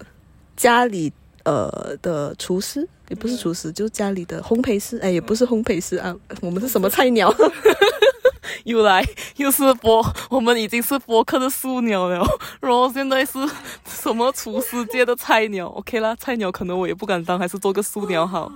[0.58, 1.14] 家里。
[1.50, 5.00] 呃的厨师也不是厨师，就是家里的烘焙师。
[5.00, 7.34] 哎，也不是烘焙师啊，我们是什么菜鸟？
[8.66, 9.04] 又来
[9.38, 12.24] 又是播，我们已经是播客的素鸟了。
[12.60, 13.40] 然后现在是
[13.88, 18.52] 什么厨师界的菜鸟？OK 啦，菜鸟可能我也不敢当，还是做个素鸟好。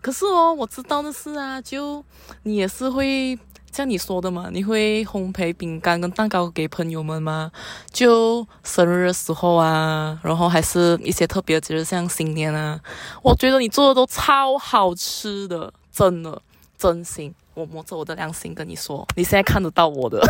[0.00, 2.04] 可是哦，我知道的是啊，就
[2.44, 3.36] 你也是会。
[3.78, 7.48] 像你说的嘛，你会烘焙饼干跟蛋糕给朋友们吗？
[7.92, 12.80] 就生日的时候啊，然后还是一些特别节日，像新年啊，
[13.22, 16.42] 我觉得你做的都超好吃的，真的，
[16.76, 20.20] 真心，我摸着我的良心跟你说，你现在看得到我的。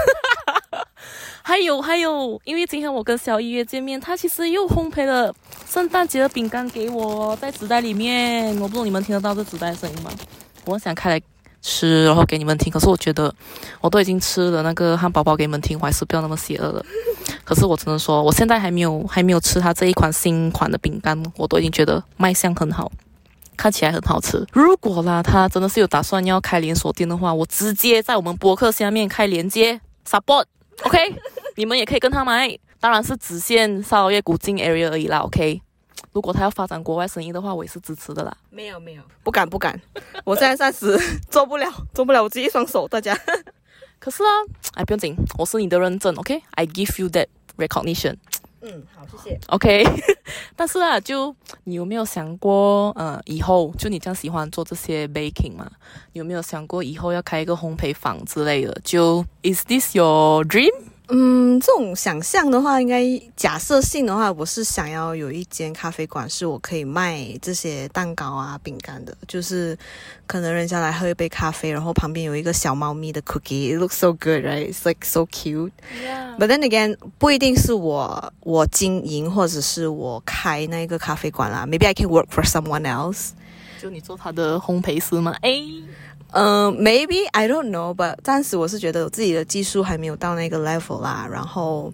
[1.42, 5.34] 还有还有，因为今天我跟小一约见面，他其实又烘焙了
[5.66, 10.10] 圣诞节的饼干给我，在纸袋里面，我不知道你们听得到这纸袋声音吗？
[10.66, 11.22] 我想开来。
[11.68, 12.72] 吃，然后给你们听。
[12.72, 13.32] 可是我觉得，
[13.80, 16.84] 我都已经吃了那个汉堡包给你们听，我还是不要那么邪恶了。
[17.44, 22.90] 可是我只能说，我现在还没有还没有吃它这一款新款的饼干，我都已经觉得卖相很好，
[23.56, 24.46] 看起来很好吃。
[24.52, 30.98] 如果啦，他真的是有打算要开连锁店的话，我直接在我们博客下面开连接 support，OK？
[31.56, 35.60] 你们也可以跟他买，当然是只限少爷古晋 area 而已啦，OK？
[36.12, 38.36] 如果他要发展国外生意的话，我也是支持的啦。
[38.50, 39.80] 没有没有，不敢不敢，
[40.24, 40.98] 我现在暂时
[41.30, 43.18] 做不了，做不了，我自己一双手，大家。
[44.00, 44.30] 可是啊，
[44.74, 48.16] 哎，不用紧，我是你的认证，OK？I give you that recognition。
[48.60, 49.40] 嗯，好，谢谢。
[49.48, 49.84] OK。
[50.56, 55.70] 但是啊，就你有没有想过，呃，以后就你这样喜欢做这些 baking 嘛？
[56.12, 58.80] 有没有想过以后要开一个烘焙坊之类的？
[58.82, 60.72] 就 Is this your dream？
[61.10, 63.02] 嗯，这种想象的话，应该
[63.34, 69.16] 假设性的话，我是想要有一间咖啡馆，是我可以卖这些蛋糕啊、饼干的。
[69.26, 69.74] 就是
[70.26, 74.70] 可能人家来喝一杯咖啡，然后旁边有一个小猫咪的 cookie，it looks so good, right?
[74.70, 75.72] It's like so cute.
[76.38, 81.66] But then again，不一定是我我经营或者是我开那个咖啡馆啦。
[81.66, 83.30] Maybe I can work for someone else。
[83.80, 85.34] 就你做他的烘焙师吗？
[85.40, 85.62] 哎。
[86.32, 91.26] 嗯，maybe I don't know，but 暂时我是觉得我自己的技术还没有到那个 level 啦。
[91.30, 91.90] 然后，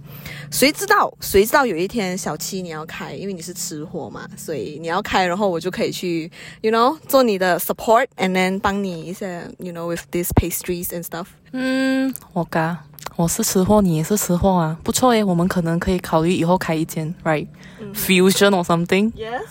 [0.51, 6.31] 谁知道谁知道有一天小七你要开，因为你是吃货嘛，所以你要开，然后我就可以去
[6.63, 11.27] ，you know，做你的 support，and then 帮你一些，you know，with these pastries and stuff。
[11.53, 12.79] 嗯，我嘎，
[13.15, 17.47] 我是吃货，你也是吃货啊，不错诶，我们可能可以考虑以后开一间，right？
[17.81, 19.13] ，right？Fusion or something。
[19.13, 19.43] Yes。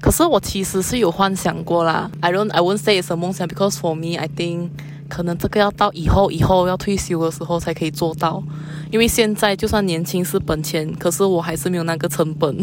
[0.00, 4.70] 可是我其实是有幻想过啦，I don't, I won't say it's a 梦想，because for me, I think
[5.08, 8.42] 可能这个要到以后以后要退休的时候才可以做到，
[8.90, 12.54] 因为现在就算年轻是本钱，可是我还是没有那个成本。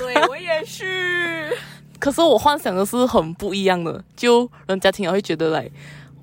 [0.00, 1.52] 对我也是。
[2.00, 5.70] 可是我幻想的是很不一样的，就人家听了会觉得来。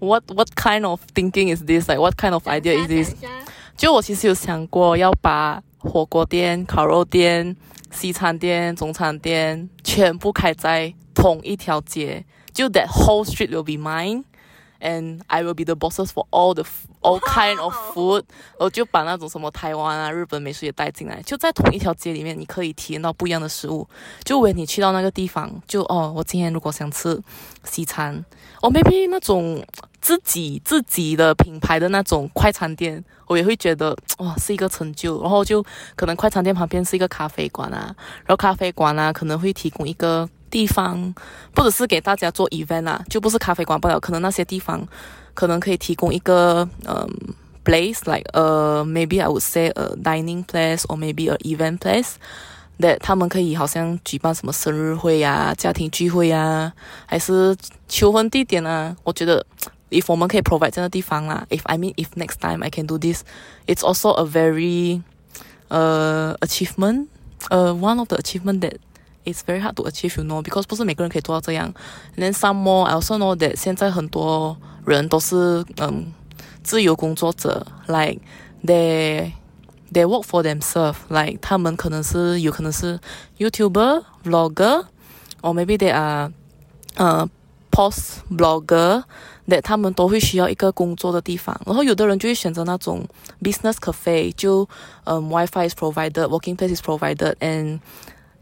[0.02, 1.90] What what kind of thinking is this?
[1.90, 3.14] Like what kind of idea is this?
[3.78, 7.56] 就我其实有想过要把火锅店、烤肉店、
[7.92, 14.24] 西餐店、中餐店全部开在同一条街，就 that whole street will be mine。
[14.82, 16.64] and I will be the bosses for all the
[17.02, 18.24] all kind of food。
[18.58, 23.88] 我就把那种什么台湾啊、日本美食也带进来，就在同一条街里面，你可以体验到不一样的食物。
[24.24, 27.22] 就为你去到那个地方，就哦，我今天如果想吃
[27.64, 28.24] 西餐，
[28.62, 29.66] 哦，maybe 那种
[30.02, 35.22] 自己自己的品牌的那种快餐店，我也会觉得哇是一个成就。
[35.22, 35.64] 然后就
[35.96, 40.30] 可能快餐店旁边是一个咖啡馆啊，然后咖啡馆啊可能会提供一个。
[40.52, 41.14] 地方，
[41.54, 44.00] 不只是给大家做 event 啊，就不是咖啡馆不了。
[44.00, 44.84] 可能那些地方，
[45.35, 47.09] 可能可以提供一个嗯
[47.65, 56.73] place，like 呃 maybe I would say a dining place or maybe a event place，that 他们可以好像举办什么生日会呀、家庭聚会呀，
[57.07, 57.57] 还是
[57.89, 58.95] 求婚地点啊。
[59.03, 59.45] 我觉得，
[59.91, 65.03] if 我们可以 provide 这样的地方啦，if I mean if next time I can do this，it's also a very
[65.69, 67.07] 呃 achievement，
[67.49, 68.75] 呃 one of the achievement that
[69.27, 71.73] It's very hard to achieve, you know, because 不是每个人可以做到这样。
[72.15, 74.55] And then some more, I also know that 现在很多
[74.90, 76.12] 人都是嗯
[76.64, 78.20] 自由工作者，like
[78.64, 79.32] they
[79.94, 80.98] they work for themselves.
[81.10, 83.00] Like 他们可能是有可能是
[83.38, 84.86] YouTuber, Vlogger,
[85.42, 86.32] or maybe they are
[86.96, 87.30] 呃
[87.72, 89.04] post blogger.
[89.50, 93.04] that 他们都会需要一个工作的地方，然后有的人就会选择那种
[93.42, 94.70] business cafe，就
[95.06, 97.80] 嗯 WiFi is provided, working place is provided, and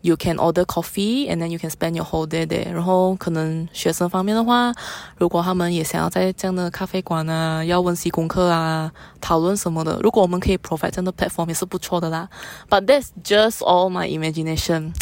[0.06, 2.72] You can order coffee and then you can spend your whole day there。
[2.72, 4.74] 然后可能学生方面的话，
[5.16, 12.28] 如果他们也想要在这样的咖啡馆啊，要温习功课啊，讨论什么的，如果我们可以 provide 这样的 platform 也是不错的啦。
[12.68, 14.92] But that's just all my imagination，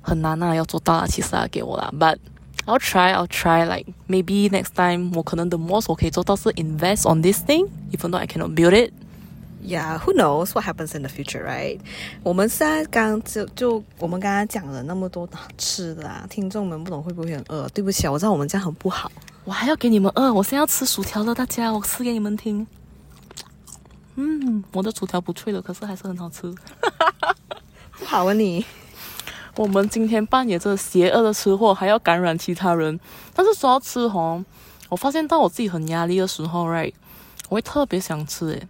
[0.00, 1.90] 很难啊，要做到啊，其实啊，给我啦。
[1.92, 2.18] But
[2.66, 3.66] I'll try, I'll try.
[3.66, 8.70] Like maybe next time，我可能 the most 我可以做到是 invest on this thing，even though I cannot build
[8.70, 8.92] it。
[9.61, 11.79] Yeah, who knows what happens in the future, right?
[12.23, 17.67] 我们现在刚就就我们刚刚讲了那么多吃的啊，听众们不懂会不会很饿？
[17.69, 19.11] 对不起啊，我知道我们这样很不好。
[19.43, 22.65] 我还要给你们饿，我现在要吃薯条了，大家，我吃给你们听。
[24.15, 26.53] 嗯，我的薯条不脆了，可是还是很好吃。
[27.99, 28.65] 不好啊你！
[29.55, 32.97] 我们今天扮演这邪恶的吃货，还要感染其他人。
[33.33, 34.45] 但是说到吃红，
[34.87, 36.93] 我发现到我自己很压力的时候，right，
[37.49, 38.67] 我会特别想吃诶。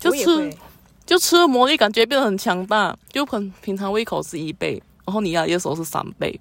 [0.00, 0.56] 就吃，
[1.04, 2.96] 就吃了魔力，感觉变得很强大。
[3.10, 6.40] 就很平常胃口是一倍，然后你压力的时候是三倍。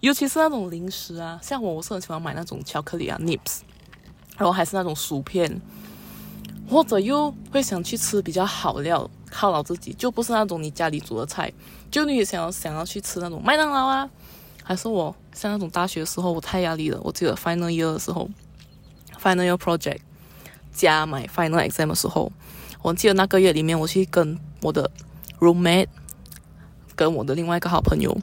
[0.00, 3.60] 尤其是那种零食啊，像我，我是很喜欢买那种巧克力啊，Nips，
[4.36, 5.60] 然后还是那种薯片，
[6.68, 11.52] 或者又会想去吃比较好料，犒劳自己，就不是那种你家里煮的菜。
[11.90, 14.08] 就你也想要想要去吃那种麦当劳啊，
[14.62, 17.00] 还是我像那种大学的时候，我太压力了。
[17.02, 18.28] 我记得 Final Year 的时候
[19.20, 20.00] ，Final Year Project
[20.72, 22.30] 加买 Final Exam 的时候。
[22.86, 24.88] 我记得那个月里面，我去跟我的
[25.40, 25.88] roommate，
[26.94, 28.16] 跟我的另外一个好朋友，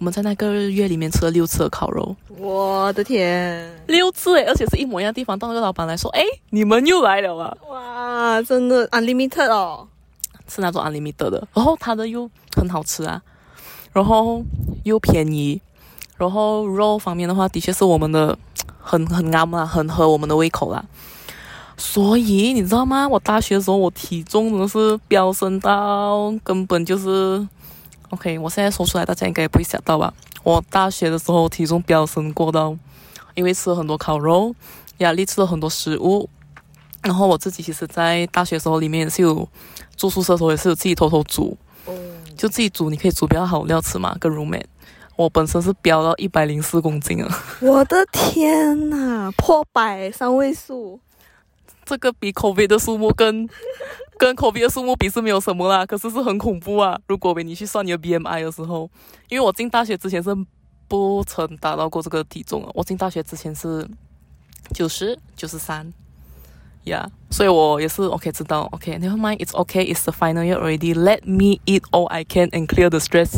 [0.00, 2.16] 我们在那个月里面吃了六次的烤肉。
[2.36, 5.38] 我的天，六次诶，而且是一模一样的地方。
[5.38, 9.86] 到那个老板来说：“哎，你们又来了啊！”哇，真的 unlimited 哦，
[10.48, 11.46] 是那种 unlimited 的。
[11.54, 13.22] 然后它的又很好吃啊，
[13.92, 14.42] 然后
[14.82, 15.62] 又便宜，
[16.16, 18.36] 然后肉方面的话，的确是我们的
[18.80, 20.84] 很很啱啊，很合我们的胃口啦。
[21.80, 23.08] 所以你知道吗？
[23.08, 27.44] 我大学的时候，我体重真的是飙升到根本就是
[28.10, 30.12] ，OK，我现在说出来，大家应该也不会想到吧？
[30.44, 32.76] 我大学的时候体重飙升过到，
[33.34, 34.54] 因为吃了很多烤肉，
[34.98, 36.28] 压力吃了很多食物，
[37.02, 39.48] 然后我自己其实，在大学时候里面是有
[39.96, 41.56] 住宿舍的时候也是有自己偷偷煮，
[42.36, 44.66] 就自己煮，你可以煮比较好料吃嘛，跟 roommate。
[45.16, 47.44] 我本身是飙到一百零四公斤啊！
[47.60, 51.00] 我的天呐，破百三位数。
[51.90, 53.48] 这个比 COVID 的数目跟
[54.16, 56.96] 跟 COVID 的数目比是没有什么啦，可是是很恐怖啊！
[57.08, 58.88] 如果为你去算你的 BMI 的时候，
[59.28, 60.30] 因为我进大学之前是
[60.86, 63.84] 不曾达到过这个体重啊，我进大学之前是
[64.72, 65.92] 九十九十三
[66.84, 72.68] 呀所以我也是 OK 知道 OK，Never mind，It's OK，It's the final year already，Let me eat all I can and
[72.68, 73.34] clear the stress，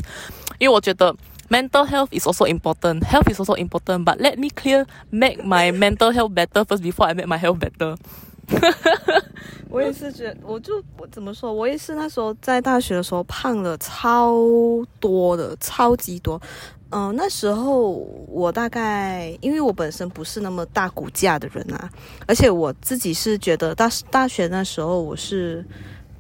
[0.59, 1.17] 因为我觉得
[1.49, 6.35] mental health is also important，health is also important，but let me clear make my mental health
[6.35, 7.97] better first before I make my health better。
[9.71, 14.35] 我也是觉得，我就我怎么说，我也是那时候在大学的时候胖了超
[15.01, 16.41] 多的，超级多。
[16.95, 17.93] 嗯、那时候
[18.29, 21.91] 我大概因为我本身不是那么大骨架的人啊，
[22.27, 25.65] 而且我自己是觉得大大学那时候我是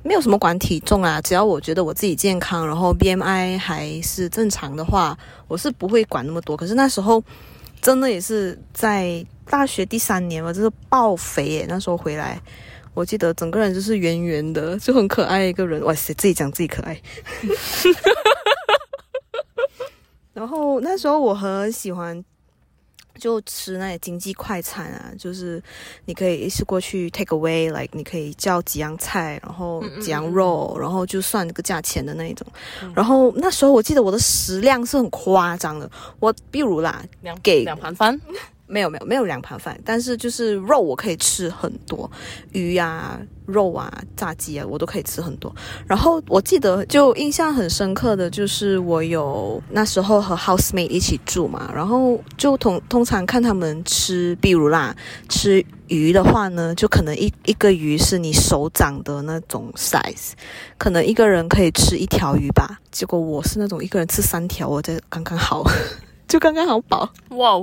[0.02, 5.14] 没有什么管体重啊，只要我觉得我自己健康，然后 BMI 还是正常的话，
[5.46, 6.56] 我是不会管那么多。
[6.56, 7.22] 可是那时候
[7.82, 12.40] 真的也是在大学第三年嘛，就是爆肥耶，那时候回来。
[12.94, 15.82] 我记得整个人就是圆圆的，就很可爱一个人。
[15.82, 17.00] 哇塞，自己讲自己可爱。
[20.34, 22.22] 然后那时候我很喜欢
[23.18, 25.62] 就吃那些经济快餐啊，就是
[26.06, 32.46] 你可以一次过去 take away，like 你可以叫几样菜，然后几样肉，然后就算这个价钱的那一种。
[32.94, 38.18] 然后那时候我记得我的食量是很夸张的，我比如啦，两给两盘饭，
[38.72, 42.10] 没有没有没有两盘饭，但是就是肉我可以吃很多，
[42.52, 45.54] 鱼啊、肉啊、炸鸡啊，我都可以吃很多。
[45.86, 54.96] 然后我记得就印象很深刻的就是我有那时候和 housemate 一起住嘛，然后就通通常看他们吃，比如啦
[55.28, 60.32] 吃鱼的话呢，就可能一一个鱼是你手掌的那种 size，
[60.78, 62.80] 可能一个人可以吃一条鱼吧。
[62.90, 65.62] 结果我是那种一个人吃三条，我这刚刚好，
[66.26, 67.12] 就刚刚好饱。
[67.30, 67.62] 哇，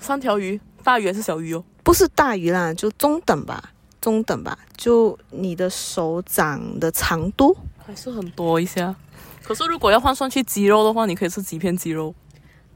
[0.00, 1.62] 三条鱼，大鱼还是小鱼哦？
[1.84, 3.70] 不是大鱼啦，就中等吧，
[4.00, 7.56] 中等吧，就你的手掌的长度。
[7.86, 8.94] 还是很多一下。
[9.42, 12.14] 可是如果要换算去鸡肉的话，你可以吃几片鸡肉？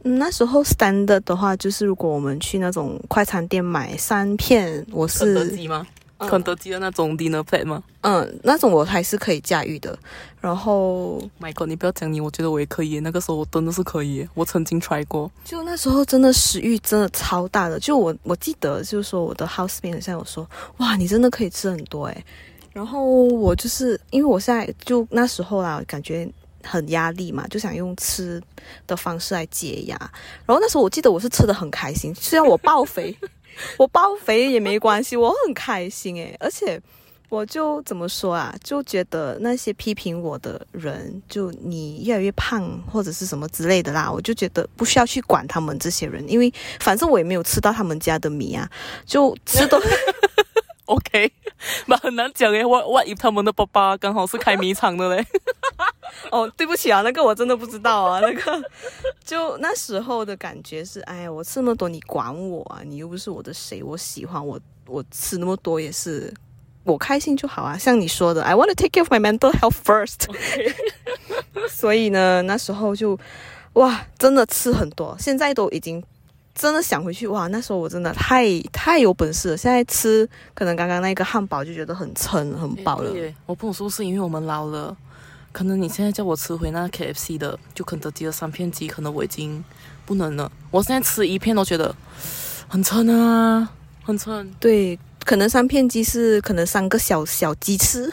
[0.02, 5.86] 嗯，那时候 standard 的话，就是如果我们去那种快餐店买三片，我肯德吗？
[6.18, 9.98] 嗯肯德基的那种 dinner plate 吗嗯，那种我还是可以驾驭的。
[10.40, 13.00] 然后？Michael，你不要讲你，我觉得我也可以。
[13.00, 15.30] 那个时候我真的是可以，我曾经 try 过。
[15.44, 22.24] 就那时候真的食欲真的超大的，就我我记得就是说我的 housemate 好像有说，哇，你真的可以吃很多诶。
[22.72, 26.28] 然后我就是因为我现在就那时候啦，感觉
[26.62, 28.42] 很压力嘛，就想用吃
[28.86, 29.96] 的方式来解压。
[30.44, 33.16] 然后那时候我记得我是吃的很开心，虽然我爆肥，
[33.76, 36.80] 我爆肥也没关系，我很开心诶，而且。
[37.30, 38.54] 我就怎么说啊？
[38.62, 48.70] 就觉得那些批评我的人，就你越来越胖或者是什么之类的啦，我就觉得不需要去管他们这些人，因为反正我也没有吃到他们家的米啊，
[49.04, 49.82] 就吃都
[50.86, 51.32] OK，
[51.86, 52.62] 那很难讲诶。
[52.64, 55.26] What if 他们的爸爸刚好是开米厂的嘞？
[56.30, 58.62] 哦，对不起啊，那个我真的不知道啊，那个
[59.24, 62.80] 就那时候的感觉是，哎呀，我吃那么多你管我啊？
[62.84, 66.32] 你又不是我的谁，我喜欢我我吃那么多也是
[66.84, 67.76] 我开心就好啊。
[67.76, 70.28] 像你说的，I want to take care of my mental health first。
[71.68, 73.18] 所以呢，那时候就
[73.74, 76.02] 哇，真的吃很多，现在都已经
[76.54, 79.56] 真的想回去哇，那时候我真的太太有本事了。
[79.56, 83.10] 现在吃可能刚刚那个汉堡就觉得很撑很饱了
[83.46, 84.96] 我不懂是不是因为我们老了，
[85.52, 89.62] 可能你现在叫我吃回那 KFC 的，就肯德基的三片鸡，可能我已经
[90.06, 90.50] 不能了。
[90.70, 91.94] 我现在吃一片都觉得
[92.68, 93.68] 很撑啊，
[94.04, 94.48] 很撑。
[94.60, 98.10] 对，可能三片鸡是可能三个小小鸡翅。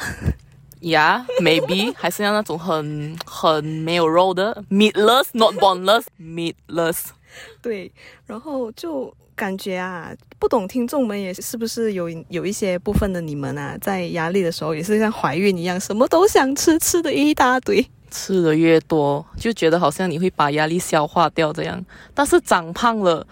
[0.81, 6.97] Yeah, maybe 还是要那种很很没有肉的 meatless, not boneless, meatless。
[7.61, 7.91] 对，
[8.25, 17.85] 然后就感觉啊，不懂听众们也是不是有有一些部分的你们啊，在压力的时候也是像怀孕一样，什么都想吃，吃的一大堆。
[18.09, 21.81] 吃的越多，就觉得好像你会把压力消化掉这样。
[22.13, 23.25] 但是长胖了，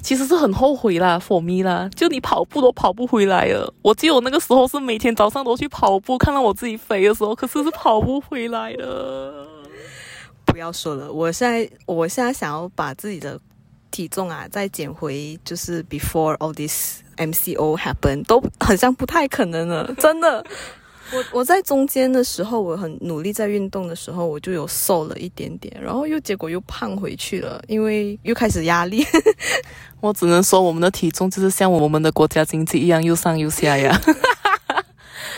[0.00, 3.70] 其实是很后悔啦，for me 啦，就你跑步都跑不回来了。
[3.82, 9.46] 我记得我那个时候是每天早上都去跑步，看到我自己肥的时候，可是是跑不回来的。
[10.56, 13.38] 不要说了，我现在我现在想要把自己的
[13.90, 20.42] 体重啊再减回，就是 before all this MCO happen 都很像不太可能了，真的。
[21.12, 29.04] 我我在中间的时候，我很努力在运动的时候，我就有瘦了一点点，然后又结果又胖回去了，因为又开始压力。
[30.00, 34.00] 我只能说，我们的体重就是像我们的国家经济一样，又上又下呀。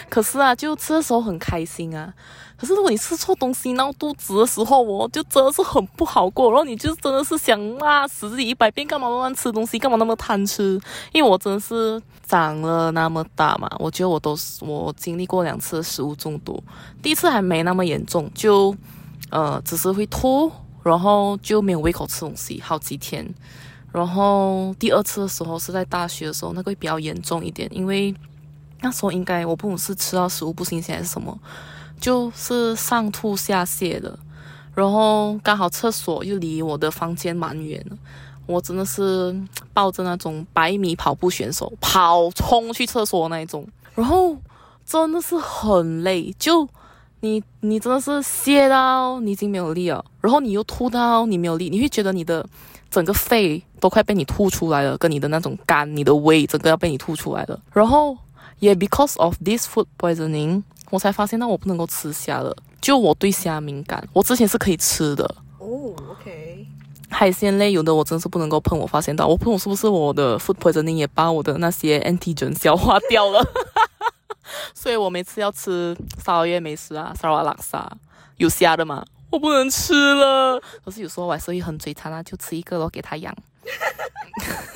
[0.09, 2.13] 可是啊，就吃的时候很开心啊。
[2.57, 6.51] 可是如果你吃错东西闹肚子的时候哦，就真的是很不好过。
[6.51, 10.81] 然后你就真的是想骂死自己一百遍，干嘛乱吃东西，干嘛那么贪吃？
[11.13, 16.61] 因为我真的是长了那么大嘛，我觉得我都是我经历过两次食物中毒，
[17.01, 18.75] 第一次还没那么严重，就
[19.31, 20.51] 呃只是会吐，
[20.83, 23.25] 然后就没有胃口吃东西好几天。
[23.93, 28.13] 然后第二次的时候是在大学的时候，那个比较严重一点，因为
[28.81, 31.37] 那时候应该我不懂是吃到食物不新鲜还是什么，
[32.01, 34.19] 就是上吐下泻的，
[34.75, 37.97] 然后刚好厕所又离我的房间蛮远的，
[38.47, 39.37] 我真的是
[39.73, 44.37] 抱着那种百米跑步选手跑冲去厕所那一种，然后
[44.87, 46.69] 真的是很累，就
[47.21, 52.47] 你你真的是歇到你已经没有力了，然后你又吐到你没有力，你会觉得你的
[52.89, 57.61] 整个肺都快被你吐出来了，跟你的那种肝、你的胃整个要被你吐出来了。
[57.73, 58.17] 然后
[58.59, 65.25] 也 because of this food poisoning，我才发现到我不能够吃虾了，就我对虾敏感，我之前是可以吃的。
[65.59, 66.67] 哦，OK，
[67.11, 73.45] 海鲜类有的我真是不能够碰，我发现到我碰是不是我的 food poisoning 也把我的那些 antigen 消化掉了，
[74.75, 77.91] 所以我每次要吃沙拉越美食啊，沙拉拉沙
[78.39, 80.61] 有虾的嘛，我不能吃了。
[80.85, 83.35] 可是有时候我还是会很嘴馋啊，就吃一个咯，给它养。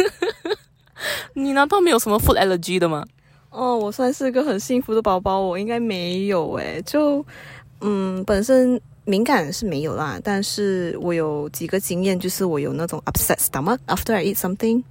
[1.34, 3.04] 你难道没有什么 food allergy 的吗？
[3.52, 7.24] 哦，我算是个很幸福的宝宝，我应该没有诶，就
[7.82, 14.82] 嗯，本身敏感是没有啦，但是我有几个经验，就是我有那种 upset stomach after I eat something，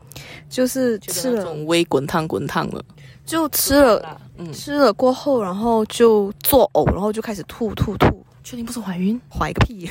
[0.47, 2.84] 就是吃了那种微滚烫滚烫了，
[3.26, 9.20] 就吃了嗯，吃了过后，然后就作呕，然后就开始吐吐吐，确定不是怀孕？
[9.30, 9.89] 怀个屁！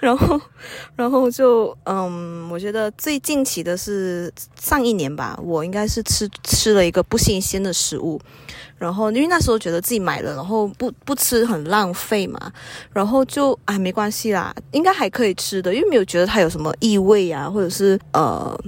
[0.00, 0.40] 然后，
[0.96, 8.20] 然后就嗯，我觉得最近期的是上一年吧，我应该是吃吃了一个不新鲜的食物，
[8.76, 12.52] 然后因为那时候觉得自己买了，然后不不吃很浪费嘛，
[12.92, 18.58] 然后就哎没关系啦，应该还可以吃的，因为没有觉得它有什么异味啊，或者是呃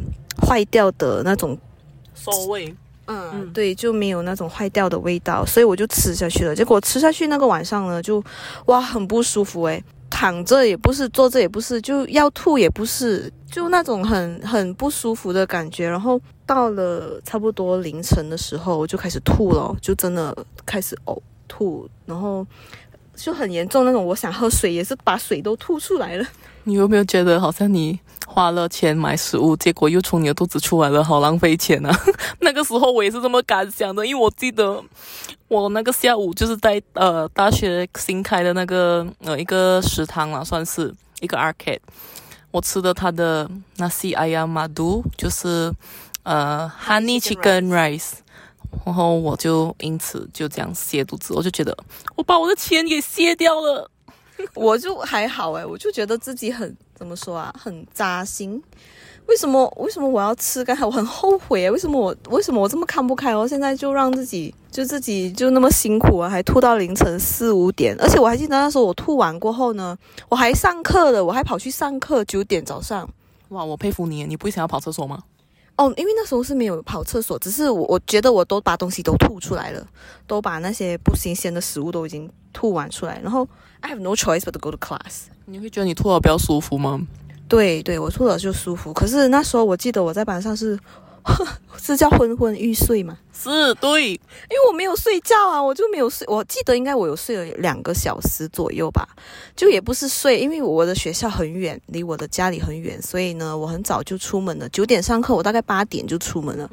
[0.46, 1.58] 坏掉的那种
[2.14, 2.74] 馊味。
[3.06, 6.54] 嗯，嗯对，就没有那种坏掉的味道，所以我就吃下去了。
[6.54, 8.22] 结果吃下去那个晚上呢，就
[8.66, 15.88] 哇很不舒服诶，躺着也不是，坐着也不是，就要吐也不是，就那种很很不舒服的感觉。
[15.88, 20.36] 然后到了差不多凌晨的时候，我就开始吐了，就真的
[20.66, 22.46] 开始呕吐，然后
[23.14, 24.04] 就很严重那种。
[24.04, 26.26] 我想喝水，也是把水都吐出来了。
[26.64, 32.00] 你有没有觉得好像你花了钱买食物，结果又从你的肚子出来了，好浪费钱啊？
[32.40, 34.82] 那个时候我也是这么感想的，因为我记得
[35.48, 41.80] 我那个下午就是在呃大学新开的那个呃一个食堂啦，算是一个 arcade，
[42.50, 43.48] 我吃的它的
[43.78, 45.72] nasi ayam madu，就是
[46.22, 48.12] 呃 honey chicken rice。
[48.86, 51.76] 然后我就因此就这样泻肚子，我就觉得
[52.14, 53.90] 我把我的钱给泻掉了。
[54.54, 58.62] 我就还好诶，我就觉得自己很怎么说啊，很扎心。
[59.24, 59.66] 为什么？
[59.78, 60.62] 为什么我要吃？
[60.62, 63.34] 刚才我很后悔啊，为什么我为什么我这么看不开？
[63.34, 67.96] 我现在就让自己就自己就那么辛苦啊，还吐到凌晨四五点。
[67.98, 69.96] 而且我还记得那时候我吐完过后呢，
[70.28, 73.08] 我还上课的，我还跑去上课，九点早上。
[73.48, 75.22] 哇，我佩服你，你不会想要跑厕所吗？
[75.76, 79.86] 哦，因为那时候是没有跑厕所，只是我我觉得我都把东西都吐出来了，
[80.26, 83.48] 都把那些不新鲜的食物都已经吐完出来，然后
[83.80, 85.30] I have no choice but to go to class。
[85.50, 87.00] 你会觉得你吐了比较舒服吗？
[87.48, 88.92] 对对，我吐了就舒服。
[88.92, 90.78] 可是那时候我记得我在班上是
[91.76, 96.26] 是叫昏昏欲睡嘛，是对，因为我没有睡觉啊，我就没有睡。
[96.28, 99.06] 我记得应该我有睡了两个小时左右吧，
[99.56, 104.68] 就也不是睡，因为我的学校很远，离我的家里很远，所以呢，我很早就出门了。
[104.68, 106.70] 九点上课，我大概八点就出门了，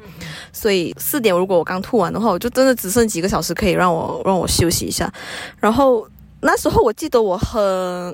[0.52, 5.12] 所以四点如果我刚吐完的话，我就真的只剩几个小时可以让我让我休息一下。
[5.58, 6.08] 然后
[6.40, 7.60] 那时候我记得我很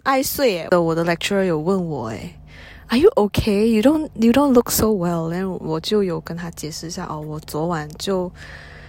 [0.04, 2.34] 爱睡，诶，我的 lecturer 有问我，诶。
[2.88, 3.64] Are you okay?
[3.66, 5.30] You don't you don't look so well.
[5.30, 8.30] 然后我就有跟他解释一下哦，我昨晚就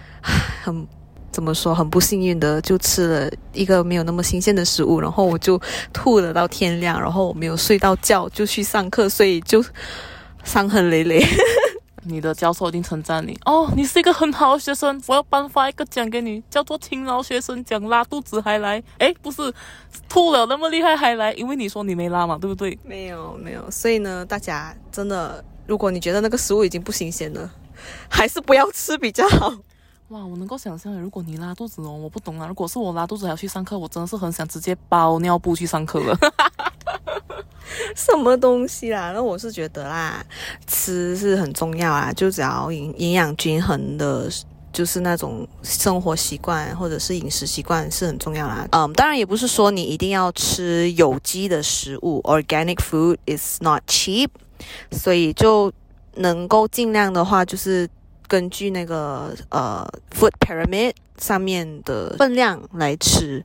[0.62, 0.86] 很
[1.32, 5.60] 怎么说很不幸运的就吃了一个没有那么新鲜的食物，然后我就
[5.92, 9.64] 吐了到天亮，然后我没有睡到觉就去上课，所以就
[10.44, 11.22] 伤痕累累。
[12.08, 19.52] 你的教授一定称赞你哦，你是一个很好的学生，我要颁发一个奖给你，叫做勤劳学生奖，拉肚子还来，诶，不是
[20.08, 22.78] 吐了那么厉害还来，因为你说你没拉嘛，对不对？
[22.84, 27.50] 没有没有，所以呢，大家真的，如果你觉得那个食物已经不新鲜了，
[28.08, 29.52] 还是不要吃比较好。
[30.10, 32.46] 哇，我能够想象，如果你拉肚子哦，我不懂啊。
[32.46, 36.16] 如果是我拉肚子还要去上课，我真的是很想直接包尿布去上课了。
[37.94, 39.12] 什么东西啦？
[39.12, 40.24] 那我是觉得啦，
[40.66, 44.30] 吃是很重要啊，就只要营营养均衡的，
[44.72, 48.66] 就是那种生活习惯或者是饮食习惯是很重要啦。
[48.72, 54.28] 嗯，当然也不是说你一定要吃有机的食物，organic food is not cheap，
[54.92, 55.72] 所以就
[56.16, 57.88] 能够尽量的话，就是
[58.28, 63.44] 根据那个呃 food pyramid 上面的分量来吃。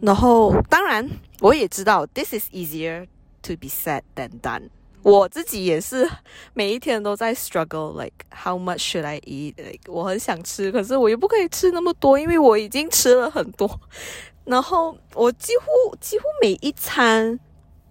[0.00, 1.06] 然后，当然
[1.40, 3.06] 我也知道 this is easier。
[3.42, 4.68] To be said than done。
[5.02, 6.06] 我自己也是
[6.52, 13.80] 每一天都在 struggle，like how much should I eat？like 我很想吃，可是我又不可以吃那么多，因为我已经吃了很多。
[14.44, 17.40] 然后我几乎几乎每一餐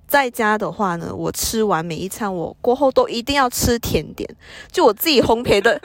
[0.08, 4.30] 在家的话呢，我吃完每一餐，我过后都一定要吃甜点。
[4.72, 5.82] 就我自己烘焙的，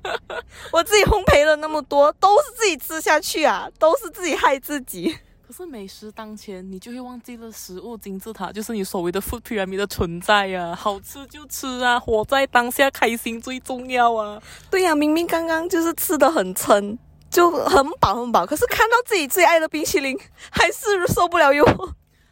[0.72, 5.16] 我自己烘焙了那么多，都是自己吃下去啊，都是自己害自己。
[5.50, 10.72] 可是美食当前，你就会忘记了食物金字塔就是你所谓的 food pyramid 的存在呀。
[10.76, 14.40] 好吃就吃啊，活在当下，开心最重要啊。
[14.70, 16.96] 对呀，明明刚刚就是吃的很撑，
[17.28, 20.16] 就很饱很饱，可是看到自己最爱的冰淇淋，
[20.52, 21.66] 还是受不了哟。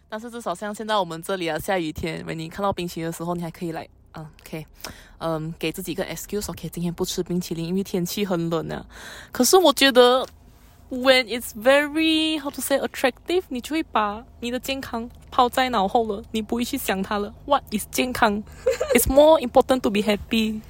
[0.09, 4.65] 但是至少像现在我们这里啊，下雨天，你看到冰淇淋的时候，你还可以来，嗯，OK，
[5.19, 8.87] 嗯，给自己一个 excuse，OK，今天不吃冰淇淋，因为天气很冷啊。
[9.33, 10.25] 可是我觉得。
[10.91, 17.35] When it's very how to say attractive，你就会把你的健康抛在脑后了，你不会去想它了。
[17.45, 18.43] What is 健康？
[18.97, 20.63] It's more important to be happy。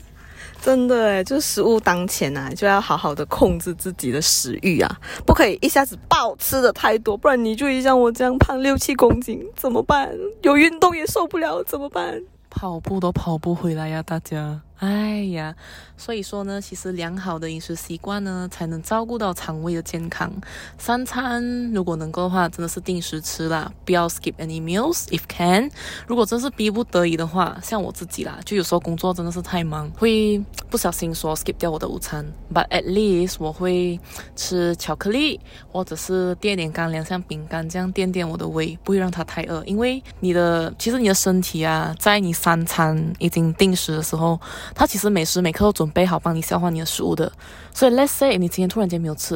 [0.62, 10.10] 真的诶，就食物当前啊，就要好好的控制自己的食欲啊，不可以一下子暴吃的太多，不然你就会像我这样胖六七公斤怎么办？
[10.42, 12.22] 有运动也受不了怎么办？
[12.48, 14.62] 跑步都跑不回来呀，大家。
[14.78, 15.54] 哎呀，
[15.96, 20.30] 所以说呢，其实良好的饮食习惯呢，才能照顾到肠胃的健康。
[20.76, 25.70] 三餐如果能够的话，真的是定时吃啦，不要 skip any meals if can。
[26.06, 32.26] 如果真是逼不得已的话，像我自己啦，就有时候工作真的是太忙，会不小心说 skip 掉我的午餐。
[32.52, 33.98] But at least 我会
[34.36, 35.40] 吃巧克力，
[35.72, 39.64] 或者是垫点干粮，像饼干这样垫垫我的胃，不会让它太饿。
[39.64, 44.38] 因为你的其实你的身体啊，在你三餐已经定时的时候。
[44.74, 47.30] 它其实每时每刻都准备好帮你消化你的食物的，
[47.72, 49.34] 所以 let's say 你今天突然间没有吃，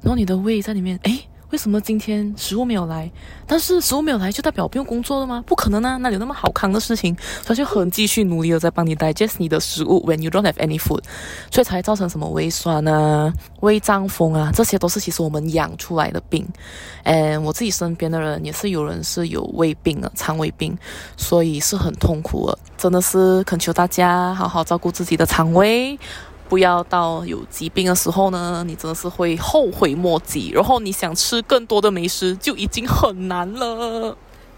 [0.00, 1.28] 然后你的胃在里面，诶。
[1.54, 3.08] 为什么今天食物没有来？
[3.46, 5.40] 但是食物没有来就代表不用工作了吗？
[5.46, 5.96] 不可能啊！
[5.98, 10.04] 那有那么好康的事情，他就很继续努力的在帮你 digest 你的食物。
[10.04, 11.04] When you don't have any food，
[11.52, 16.44] 所以才造成什么胃酸啊、胃胀风啊，这些都是其实我们养出来的病。
[17.04, 20.76] 嗯，我自己身边的人也是有人是有胃病啊，肠胃病，
[21.16, 22.58] 所以是很痛苦的。
[22.76, 25.96] 真的是恳求大家好好照顾自己的肠胃。
[26.54, 30.52] 不要到有疾病的时候呢，你真的是会后悔莫及。
[30.54, 34.16] 然后你想吃更多的美食，就已经很难了。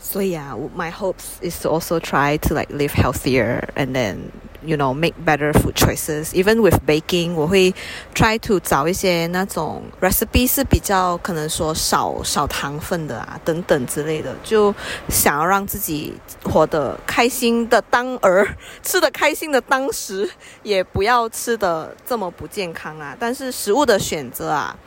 [0.09, 4.17] 所以啊，my hopes is to also try to like live healthier and then
[4.65, 6.33] you know make better food choices.
[6.33, 7.75] Even with baking，我会
[8.15, 14.73] try to 找一些那种 recipe 是比较可能说少少糖分的啊等等之类的，就
[15.09, 18.47] 想要让自己活得开心的当儿，
[18.85, 20.31] 吃的开心的当时，
[20.63, 23.17] 也不要吃的这么不健康啊。
[23.19, 24.79] 但是食物的选择啊，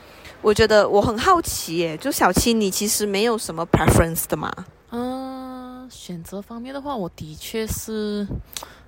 [0.42, 4.50] 我觉得我很好奇耶，就小七你其实没有什么 preference 的嘛？
[4.92, 8.28] 嗯，选择方面的话，我的确是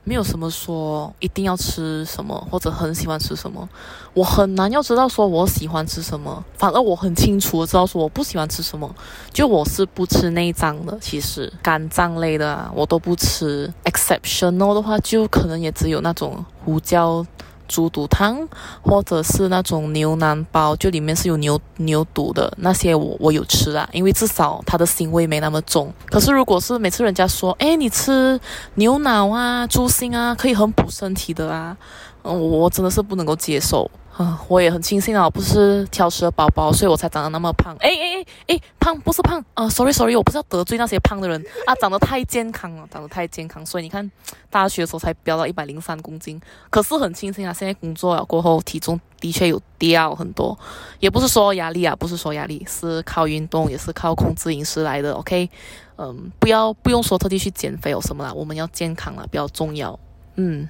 [0.04, 3.70] 没有什么说一定要吃什么或者很喜欢吃什么，
[4.16, 8.96] 我很难要知道说我喜欢吃什么，反而我很清楚的知道说我不喜欢吃什么，
[9.32, 17.24] 就我是不吃内脏的，其实肝脏类的啊我都不吃，exceptional 的话就可能也只有那种胡椒。
[17.72, 18.46] 猪肚汤，
[18.82, 25.94] 或者是那种牛腩包，就里面是有牛牛肚的那些，我我有吃啊，因为至少它的腥味没那么重。
[26.08, 28.38] 可是如果是每次人家说，哎，你吃
[28.76, 31.78] 牛脑啊、猪心啊，可以很补身体的啊，
[32.24, 33.90] 我真的是不能够接受。
[34.22, 37.76] 啊，我也很庆幸啊，我不是挑食的宝宝，所以我才长得那么胖。
[37.80, 44.10] 哎哎哎哎，胖不是胖啊，sorry sorry，我不是要得罪那些胖的人啊，长得太健康了，长得太健康，所以你看
[44.52, 46.40] 大学的时候才飙到一百零三公斤。
[46.70, 50.56] 可是很庆幸啊，现在工作了过后，体重的确有掉很多，
[51.00, 55.14] 也不是说压力啊，不是说压力，是靠运动，也是靠控制饮食来的。
[55.14, 55.50] OK，
[55.98, 59.98] 嗯，不要不用说特地去减肥有什么啦，我们要健康啦，比较重要。
[60.36, 60.70] 嗯，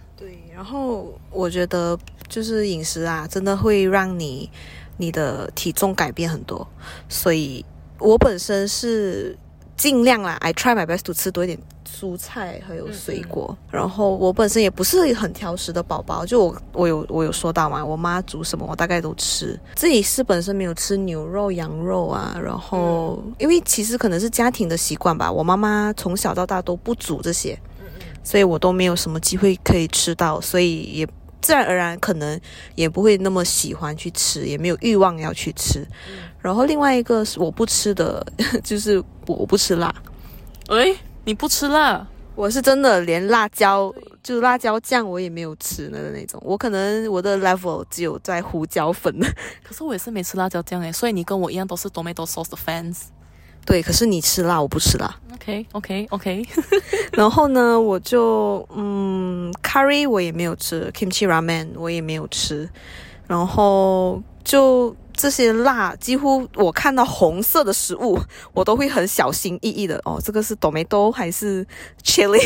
[0.62, 1.98] 然后我觉得。
[2.30, 4.50] 就是饮食啊，真的会让你
[4.96, 6.66] 你的体重改变很多。
[7.10, 7.66] 所以
[8.00, 9.38] 我本身是
[9.76, 13.54] 尽量啦，I try my best to 吃多一点蔬菜还有水果。
[13.70, 19.60] 然后我本身也不是很挑食的宝宝，就我我有我有说到嘛，我妈煮什么我大概都吃。
[19.76, 27.60] 自己是本身没有吃牛肉、羊肉啊，然后因为其实可能是家庭的习惯吧，我妈妈从小到大都不煮这些，
[28.24, 31.08] 所以我都没有什么机会可以吃到，所以也。
[31.44, 32.40] 自然而然，可能
[32.76, 35.84] 也不会那么喜欢去吃，也没有欲望要去吃。
[36.40, 38.24] 然后另外一个是我不吃的，
[38.64, 39.92] 就是我不吃辣。
[40.68, 40.96] 诶，
[41.26, 42.08] 你不吃辣？
[42.36, 43.92] 我是真的连辣椒，
[44.22, 46.40] 就是辣椒酱我也没有吃的那种。
[46.46, 49.12] 我可能我的 level 只有在胡椒粉。
[49.68, 52.98] 可是我也是没吃辣椒酱诶，所以你跟我一样都是 tomato sauce 的 fans。
[53.66, 55.16] 对，可是你吃辣，我不吃辣。
[55.34, 56.46] OK，OK，OK。
[57.14, 62.70] 然后呢，我就嗯，curry 我也没有吃，kimchi ramen 我也没有吃。
[63.28, 68.20] 然后就这些辣，几乎我看到红色的食物，
[68.54, 71.66] 我都会很小心翼翼的哦，这个是 tomato 还是
[72.04, 72.40] chili？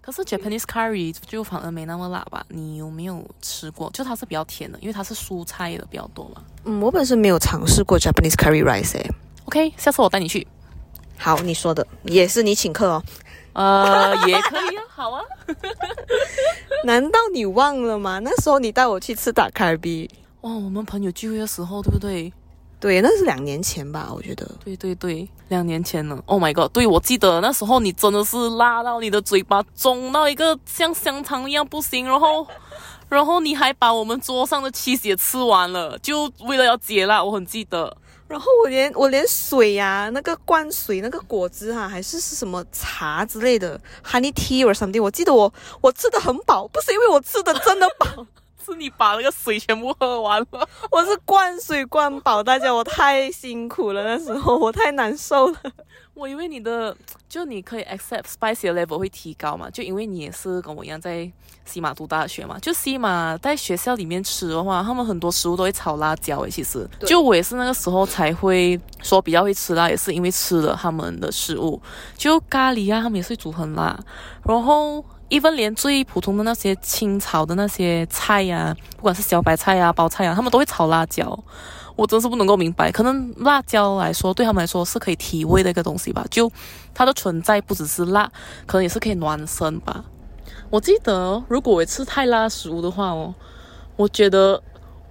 [0.00, 2.44] 可是 Japanese curry 就反而没那么辣吧？
[2.48, 3.90] 你有没有吃过？
[3.92, 6.42] 就它是比较甜的，因为它是蔬菜的比较多嘛。
[6.64, 9.10] 嗯，我本身没有尝试过 Japanese curry rice 诶。
[9.46, 10.46] OK，下次我带你去。
[11.18, 13.02] 好，你说的也是你请客哦。
[13.54, 15.22] 呃， 也可以啊，好啊。
[16.84, 18.18] 难道你忘了吗？
[18.18, 20.10] 那时候你带我去吃打卡比，
[20.42, 22.32] 哇，我们朋友聚会的时候，对不对？
[22.78, 24.46] 对，那是两年前吧，我觉得。
[24.62, 26.22] 对对对，两年前了。
[26.26, 26.70] Oh my god！
[26.72, 32.46] 对，我记得那时候你真的是辣到你的嘴巴肿到一个像香肠一样不行，然后，
[33.08, 37.96] 然后你还把我们桌上的 cheese 也吃完了，就为了要解辣，我很记得。
[38.28, 48.26] 然后我连我连水呀、那个灌水那个果汁啊，还是是什么茶之类的，honey tea or something，我记得我我吃的很饱，不是因为我吃的真的饱，
[48.64, 50.68] 是你把那个水全部喝完了。
[50.90, 55.56] 我是灌水灌饱大家，我太辛苦了，那时候我太难受了。
[56.16, 56.96] 我以为你的
[57.28, 61.30] 就你可以 accept spicy 的 level 会提高嘛，就因为你也是跟我一样在
[61.66, 66.50] 西马读大学嘛，就西马在学校里面吃的话，他们很多食物都会炒辣椒诶。
[66.50, 71.80] 其实，就我也是那个时候才会说比较会吃辣，也是因为吃了他们的食物，
[72.16, 73.98] 就咖喱啊，他们也是会煮很辣，
[74.44, 75.04] 然后。
[75.28, 81.36] even 连最普通的那些清炒的那些菜呀、不管是小白菜啊、包菜啊，他们都会炒辣椒。
[81.96, 86.24] 我真是不能够明白，可能辣椒来说，对他们来说是可以提味的一个东西吧。
[86.30, 86.50] 就
[86.94, 88.30] 它的存在不只是辣，
[88.66, 90.04] 可能也是可以暖身吧。
[90.68, 93.34] 我记得，如果我吃太辣食物的话哦，
[93.96, 94.62] 我觉得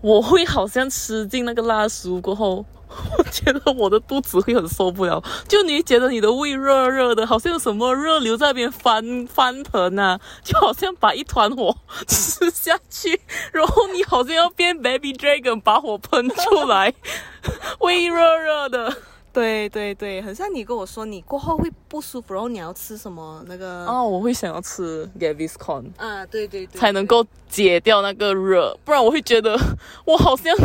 [0.01, 2.63] 我会好像吃进那个辣食物过后，
[3.17, 5.21] 我觉得我的肚子会很受不了。
[5.47, 11.75] 就你觉得你的胃热热的，好像有什么热流在那边翻翻腾啊，就好像把一团火
[12.07, 13.21] 吃下去，
[13.51, 16.93] 然后你好像要变 Baby Dragon 把火喷出来，
[17.79, 18.97] 胃热热的。
[19.35, 25.91] 对对对，很像你跟我说你过后会不舒服，然后你要吃什么那个哦，我会想要吃 Gaviscon。
[25.97, 29.59] 啊，对对对，才能够解掉那个热，不然我会觉得
[30.07, 30.55] 我好像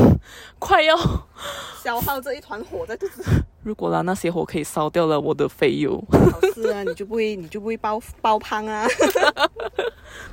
[0.60, 0.96] 快要。
[1.82, 3.24] 消耗这一团火在肚子。
[3.64, 8.86] 如果啦那些火可以烧掉了我的肥油，好吃啊，你就不会你就不会爆爆胖啊。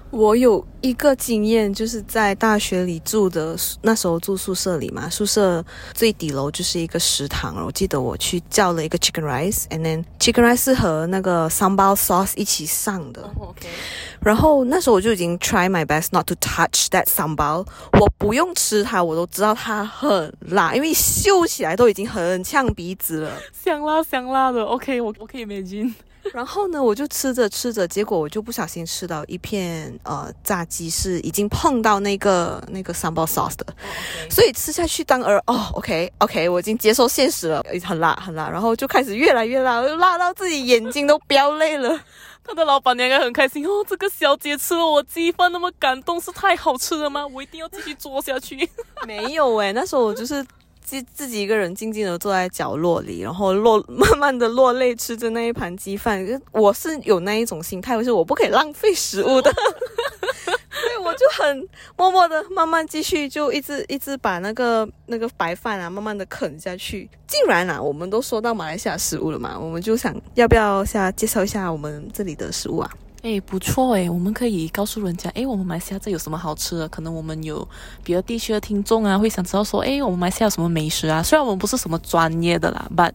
[0.10, 5.64] 我有一个经验，就是在大学里住的，那时候住宿舍里嘛，宿舍
[5.94, 7.62] 最底楼就是一个食堂。
[7.66, 13.22] 我记得我去叫了一个 chicken rice，and then chicken rice 是和那个 sambal sauce 一起上的。
[13.38, 13.68] OK，
[14.22, 17.66] 然后那时候我就已经 try my best not to touch that sambal，
[18.00, 23.32] 我不用吃它，我都知道它很辣，因为嗅起来都已经很呛鼻子了。
[23.52, 24.64] 香辣香辣的。
[24.64, 25.94] OK，我我可以 imagine。
[26.34, 33.66] 然后呢，我就吃着吃着，结果我就不小心吃到一片呃炸鸡，是已经碰到那个那个 sambal sauce 的，
[34.30, 42.00] 所以吃下去当儿哦，OK OK，我已经接受现实了，很辣很辣，然后就开始越来越辣，辣到自己眼睛都飙泪了。
[42.50, 47.28] 他的老板娘应该很开心哦，这个小姐吃了我鸡饭那么感动，是太好吃了吗？
[47.28, 48.70] 我一定要继续做下去。
[49.06, 50.46] 没有诶，那时候我就是
[50.88, 56.26] 自自己一个人静静的坐在角落里，然后落 慢慢的落泪，吃着那一盘鸡饭。
[56.54, 61.68] 我是有那一种心态，就是我不可以浪费食物的， 所以我就很
[61.98, 67.10] 默默的慢慢继续，就一直一直把那个那个白饭啊慢慢的啃下去。
[67.28, 72.90] 竟然啊，我们都说到马来西亚食物了嘛，我们就想要不要下介绍一下我们这里的食物啊？
[73.28, 76.88] 哎，不错哎，我们可以告诉人家，哎，我们马来西亚这有什么好吃的？
[76.88, 77.68] 可能我们有
[78.02, 81.22] 别的地区的听众啊，会想知道说，哎，我们马来西亚有什么美食啊？
[81.22, 83.12] 虽然我们不是什么专业的啦，but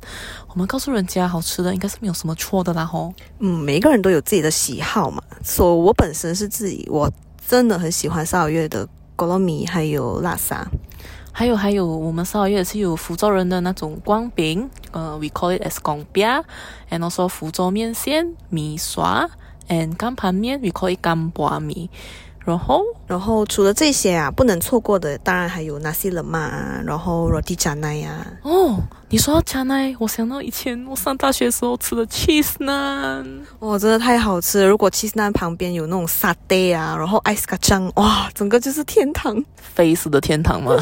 [0.48, 3.10] 我们告诉人家好吃的，应该是没有什么错的啦吼。
[3.38, 5.22] 嗯，每一个人都有自己的喜好嘛。
[5.42, 7.10] 所、以我本身是自己，我
[7.48, 8.86] 真的很喜欢沙尔月的
[9.16, 10.66] 锅罗米还有拉萨。
[11.34, 16.28] 还有还有，我们沙捞越也是有福州人的那种光饼，呃，we call it as 光饼
[16.90, 19.26] ，and also 福州面线、米刷
[19.72, 21.88] ，and 干盘面，we call it 干拌米。
[22.44, 28.26] 然后然后除了这些啊，不能错过的，当然还有 nasi lemak 啊，然后 roti canai 啊。
[28.42, 28.76] 哦，
[29.12, 33.22] 你说到加奶，我想到以前我上大学的时候吃的 cheese 呢。
[33.58, 34.66] 哇，真的太好吃了！
[34.66, 39.44] 如果 cheese naan 旁边有那种 satay 啊，然后 ice kacang，哇，整个就是天堂。
[39.58, 40.74] 飞死的天堂嘛。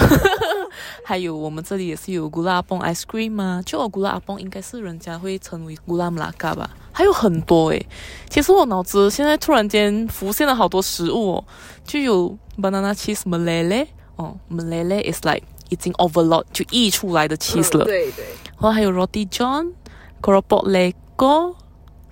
[1.04, 7.86] 还有我们这里也是有古拉崩 ice cream 嘛，就古拉崩应该是人家会称为古拉姆拉嘎吧，还有很多诶。
[8.28, 11.44] 其实我脑子现在突然间浮现了好多食物哦，
[11.84, 18.24] 就有 banana cheese melele 哦，melele is like 已经 overload 就溢出来的 cheese 了，对对。
[18.44, 19.72] 然后还有 roti john、
[20.20, 21.54] keropok lego、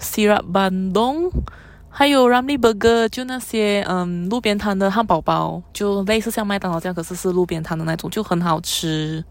[0.01, 1.31] syrup bandung。
[1.91, 9.25] 还有 Ramly Burger，就那些嗯路边摊的汉堡包，就类似像麦当劳这样，可是是路边摊的那种，就很好吃。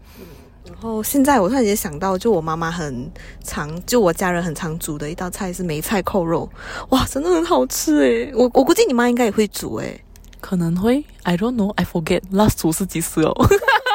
[0.66, 3.10] 然后现在我突然间想到，就我妈妈很
[3.42, 6.46] 常，就我家人很常煮的一道菜是梅菜扣肉，
[6.90, 8.30] 哇，真的很好吃诶！
[8.34, 10.04] 我我估计你妈应该也会煮诶。
[10.42, 13.32] 可能会，I don't know，I forget last 煮是几时哦。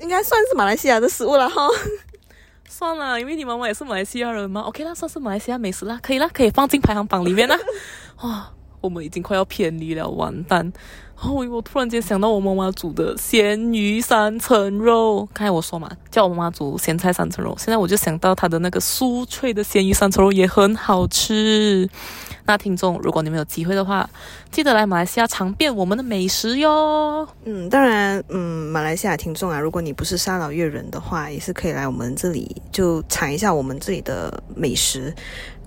[0.00, 1.68] 应该算是马来西亚的食物了哈。
[2.68, 4.62] 算了，因为你妈妈也是马来西亚人嘛。
[4.62, 7.58] OK 啦，算是马来西亚美食啦，可以啦，可以放进排行榜里面啦。
[8.22, 8.50] 哇，
[8.80, 10.72] 我们已经快要偏离了，完蛋。
[11.22, 15.28] 哦，我突然间想到我妈妈煮的咸鱼三层肉。
[15.34, 17.54] 刚才我说嘛，叫我妈妈煮咸菜三层肉。
[17.58, 21.86] 现在我就想到她的那个酥脆的咸鱼三层肉也很好吃。
[22.46, 24.08] 那听众，如果你们有机会的话，
[24.50, 27.28] 记得来马来西亚尝遍我们的美食哟。
[27.44, 35.14] 嗯，当然，嗯，马来西亚听众啊，如果你不是沙劳越人的话，也是可以来我们这里就尝一下我们这里的美食。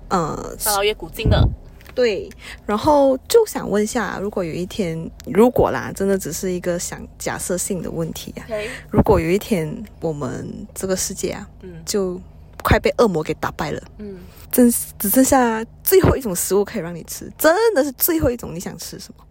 [0.08, 1.48] 呃，沙劳越古晋的。
[1.94, 2.28] 对，
[2.66, 8.44] 然后就想问一下，如果有一天，如果啦，真的只是一个想假设性的问题啊，
[8.90, 12.20] 如果有一天我们这个世界啊，嗯，就
[12.62, 14.18] 快被恶魔给打败了，嗯，
[14.50, 19.24] 真只剩下最后一种食物可以让你吃，真的是最后一种，你想吃什么？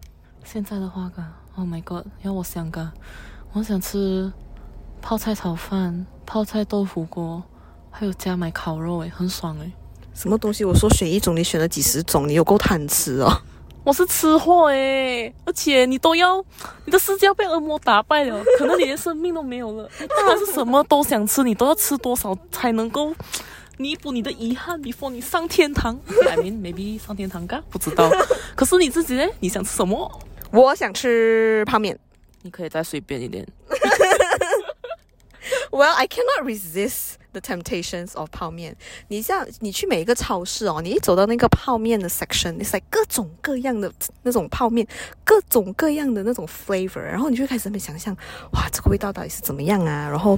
[0.45, 1.23] 现在的话，噶
[1.55, 2.91] ，Oh my God，要我想噶，
[3.51, 4.31] 我想吃
[5.01, 7.43] 泡菜炒饭、泡菜豆腐锅，
[7.91, 9.71] 还有加买烤肉，诶，很爽诶。
[10.13, 10.63] 什么东西？
[10.63, 13.31] 我说选一种，你选了几十种，你有够贪吃哦！
[13.83, 16.41] 我是吃货诶，而且你都要，
[16.85, 19.89] 你的世界要被恶魔打败了，可能你连生命都没有了。
[20.17, 23.13] 当然是什么都想吃，你都要吃多少才能够
[23.77, 25.99] 弥补你的遗憾，before 你上天堂
[26.29, 27.61] ？I mean maybe 上天堂嘎？
[27.69, 28.09] 不知道。
[28.55, 29.25] 可是你自己呢？
[29.41, 30.09] 你想吃什么？
[30.51, 31.99] 我想吃泡面。
[32.43, 33.45] 你可以再随便一点。
[35.73, 37.17] Well, I cannot resist.
[37.33, 38.75] The temptations of 泡面，
[39.07, 44.87] 你像你去每一个超市哦，你一走到那个泡面的 section，it's like 各种各样的那种泡面，
[45.23, 48.15] 各种各样的那种 flavor，然后你就开始在想象，
[48.51, 50.07] 哇，这个味道到底是怎么样啊？
[50.07, 50.37] 然后，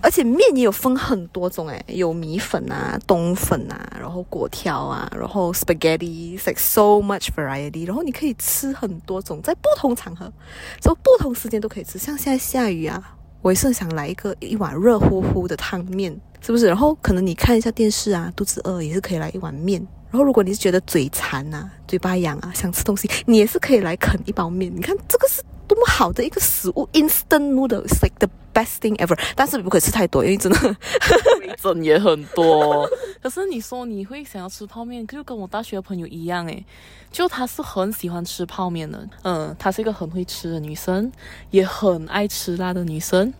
[0.00, 10.32] 而且面也有分很多种诶，有米粉啊、冬粉啊，然后果条啊，然后 spaghetti，it's like so much variety，然后你可以吃很多种，在不同场合，
[10.78, 13.16] 在不同时间都可以吃，像现在下雨啊。
[13.42, 16.66] 我也是想来一个一碗热乎乎的汤面，是不是？
[16.66, 19.84] 然后可能你看一下电视啊，肚子饿也是可以来一碗面。
[20.10, 24.72] 然后如果你是觉得嘴馋啊、嘴巴痒啊，想吃东西，你也是可以来啃一包面。
[24.74, 29.18] 你看这个是多么好的一个食物，instant noodles like the best thing ever。
[29.34, 32.88] 但是不可以吃太多，因为真的水准也很多。
[33.22, 36.64] 可是你说你会想要吃泡面，就跟我大学的朋友一样诶，
[37.10, 39.08] 就她是很喜欢吃泡面的。
[39.22, 41.10] 嗯，她是一个很会吃的女生，
[41.50, 43.32] 也很爱吃辣的女生。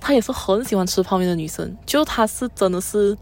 [0.00, 1.76] 她也是很喜欢吃泡面的女生。
[1.86, 3.16] 就她是真的是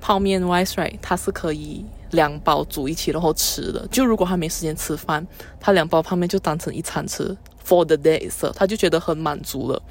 [0.00, 3.86] 泡面 wise right，她是可以两包煮一起然后吃的。
[3.90, 5.26] 就如果他没时间吃饭，
[5.60, 7.36] 他两包泡面就当成一餐吃
[7.66, 9.82] for the days，他就觉得很满足了。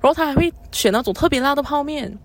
[0.00, 2.18] 然后他还会选那种特别辣的泡面。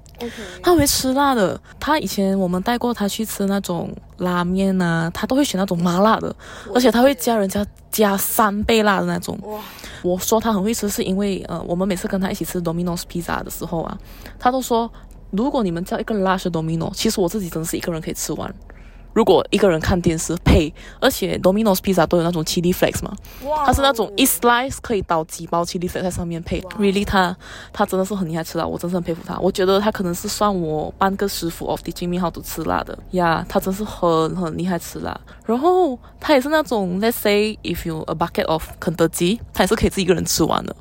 [0.64, 1.60] 他会吃辣的。
[1.78, 6.34] 他以前我们带过他去吃那种拉面啊，他都会选那种麻辣的，
[6.74, 9.38] 而且他会加人家加三倍辣的那种。
[9.44, 9.60] 哇！
[10.04, 13.98] 我说他很会吃，是因为呃，我们每次跟他一起吃 Domino's Pizza 的时候啊，
[14.40, 14.90] 他都说，
[15.32, 18.56] 如果你们叫一个 large Domino，其实我自己真的是一个人可以吃完。
[19.16, 23.16] 如果一个人看电视配，而且 Domino's Pizza 都有那种 chili flakes 嘛，
[23.66, 27.34] 它是那种一 slice 可以倒几包 chili flakes 在上面配，really 他
[27.72, 29.40] 他真的是很厉害吃辣，我真是很佩服他。
[29.40, 35.18] 我觉得他可能是算我半个师傅 of teaching me how to 吃辣的呀，他真是很很厉害吃辣。
[35.46, 40.76] 然后他也是那种 let's say if you a bucket of 肯德基，他也是可以自己一个人吃完的。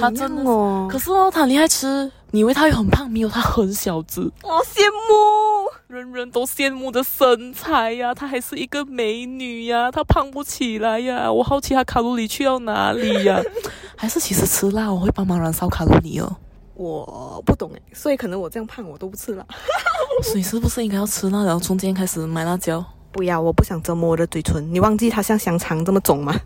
[0.00, 5.77] 他真的哦，可是哦，他很厉害吃，你以为他也很胖，没有，他很小只，好羡慕。
[5.88, 13.40] 人人都羡慕的身材呀，她还是一个美女呀，她胖不起来呀，我好奇她卡路里去到哪里呀？
[13.96, 16.36] 还是其实吃辣我会帮忙燃烧卡路里哦？
[16.74, 19.44] 我不懂诶，所以可能我这样胖我都不吃辣。
[20.22, 22.84] 所以是不是应该要吃辣，然后从今天开始买辣椒？
[23.10, 24.62] 不要，我不想折磨我的嘴唇。
[24.70, 26.38] 你忘记它像香肠这么肿吗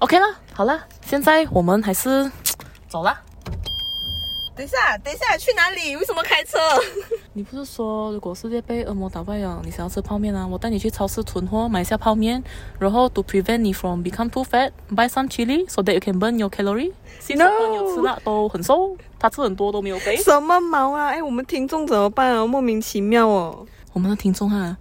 [0.00, 2.30] ？OK 了，好了，现在我们还是
[2.86, 3.18] 走了。
[4.56, 5.96] 等一下，等一下，去哪里？
[5.96, 6.56] 为什么开车？
[7.32, 10.46] 你不是说如果世界被恶魔打败了，你想要吃泡面啊？
[10.46, 12.40] 我带你去超市囤货，买下泡面，
[12.78, 16.48] 然后 to prevent 你 from become too fat，buy some chili so that you can burn your
[16.48, 16.92] calorie。
[17.18, 20.16] 新手朋友吃辣都很瘦，他吃很多都没有肥。
[20.18, 21.08] 什么毛啊？
[21.08, 22.46] 哎，我们听众怎么办啊？
[22.46, 23.66] 莫名其妙哦。
[23.92, 24.76] 我们的听众啊。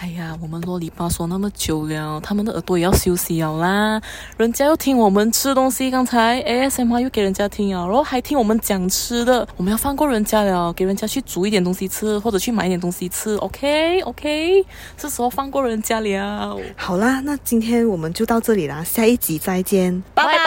[0.00, 4.00] 哎呀我们啰里吧嗦那么久了他们的耳朵也要休息了啦。
[4.36, 9.46] 人家又听我们吃东西刚才 ASM 又给人家听了然后还听我们讲吃的。
[9.56, 14.64] 我们要放过人家了给人家去煮一点东西吃或者去买点东西吃 ok ok
[14.96, 16.56] 是时候放过人家了。
[16.76, 20.02] 好啦那今天我们就到这里啦下一集再见。
[20.14, 20.38] 拜拜。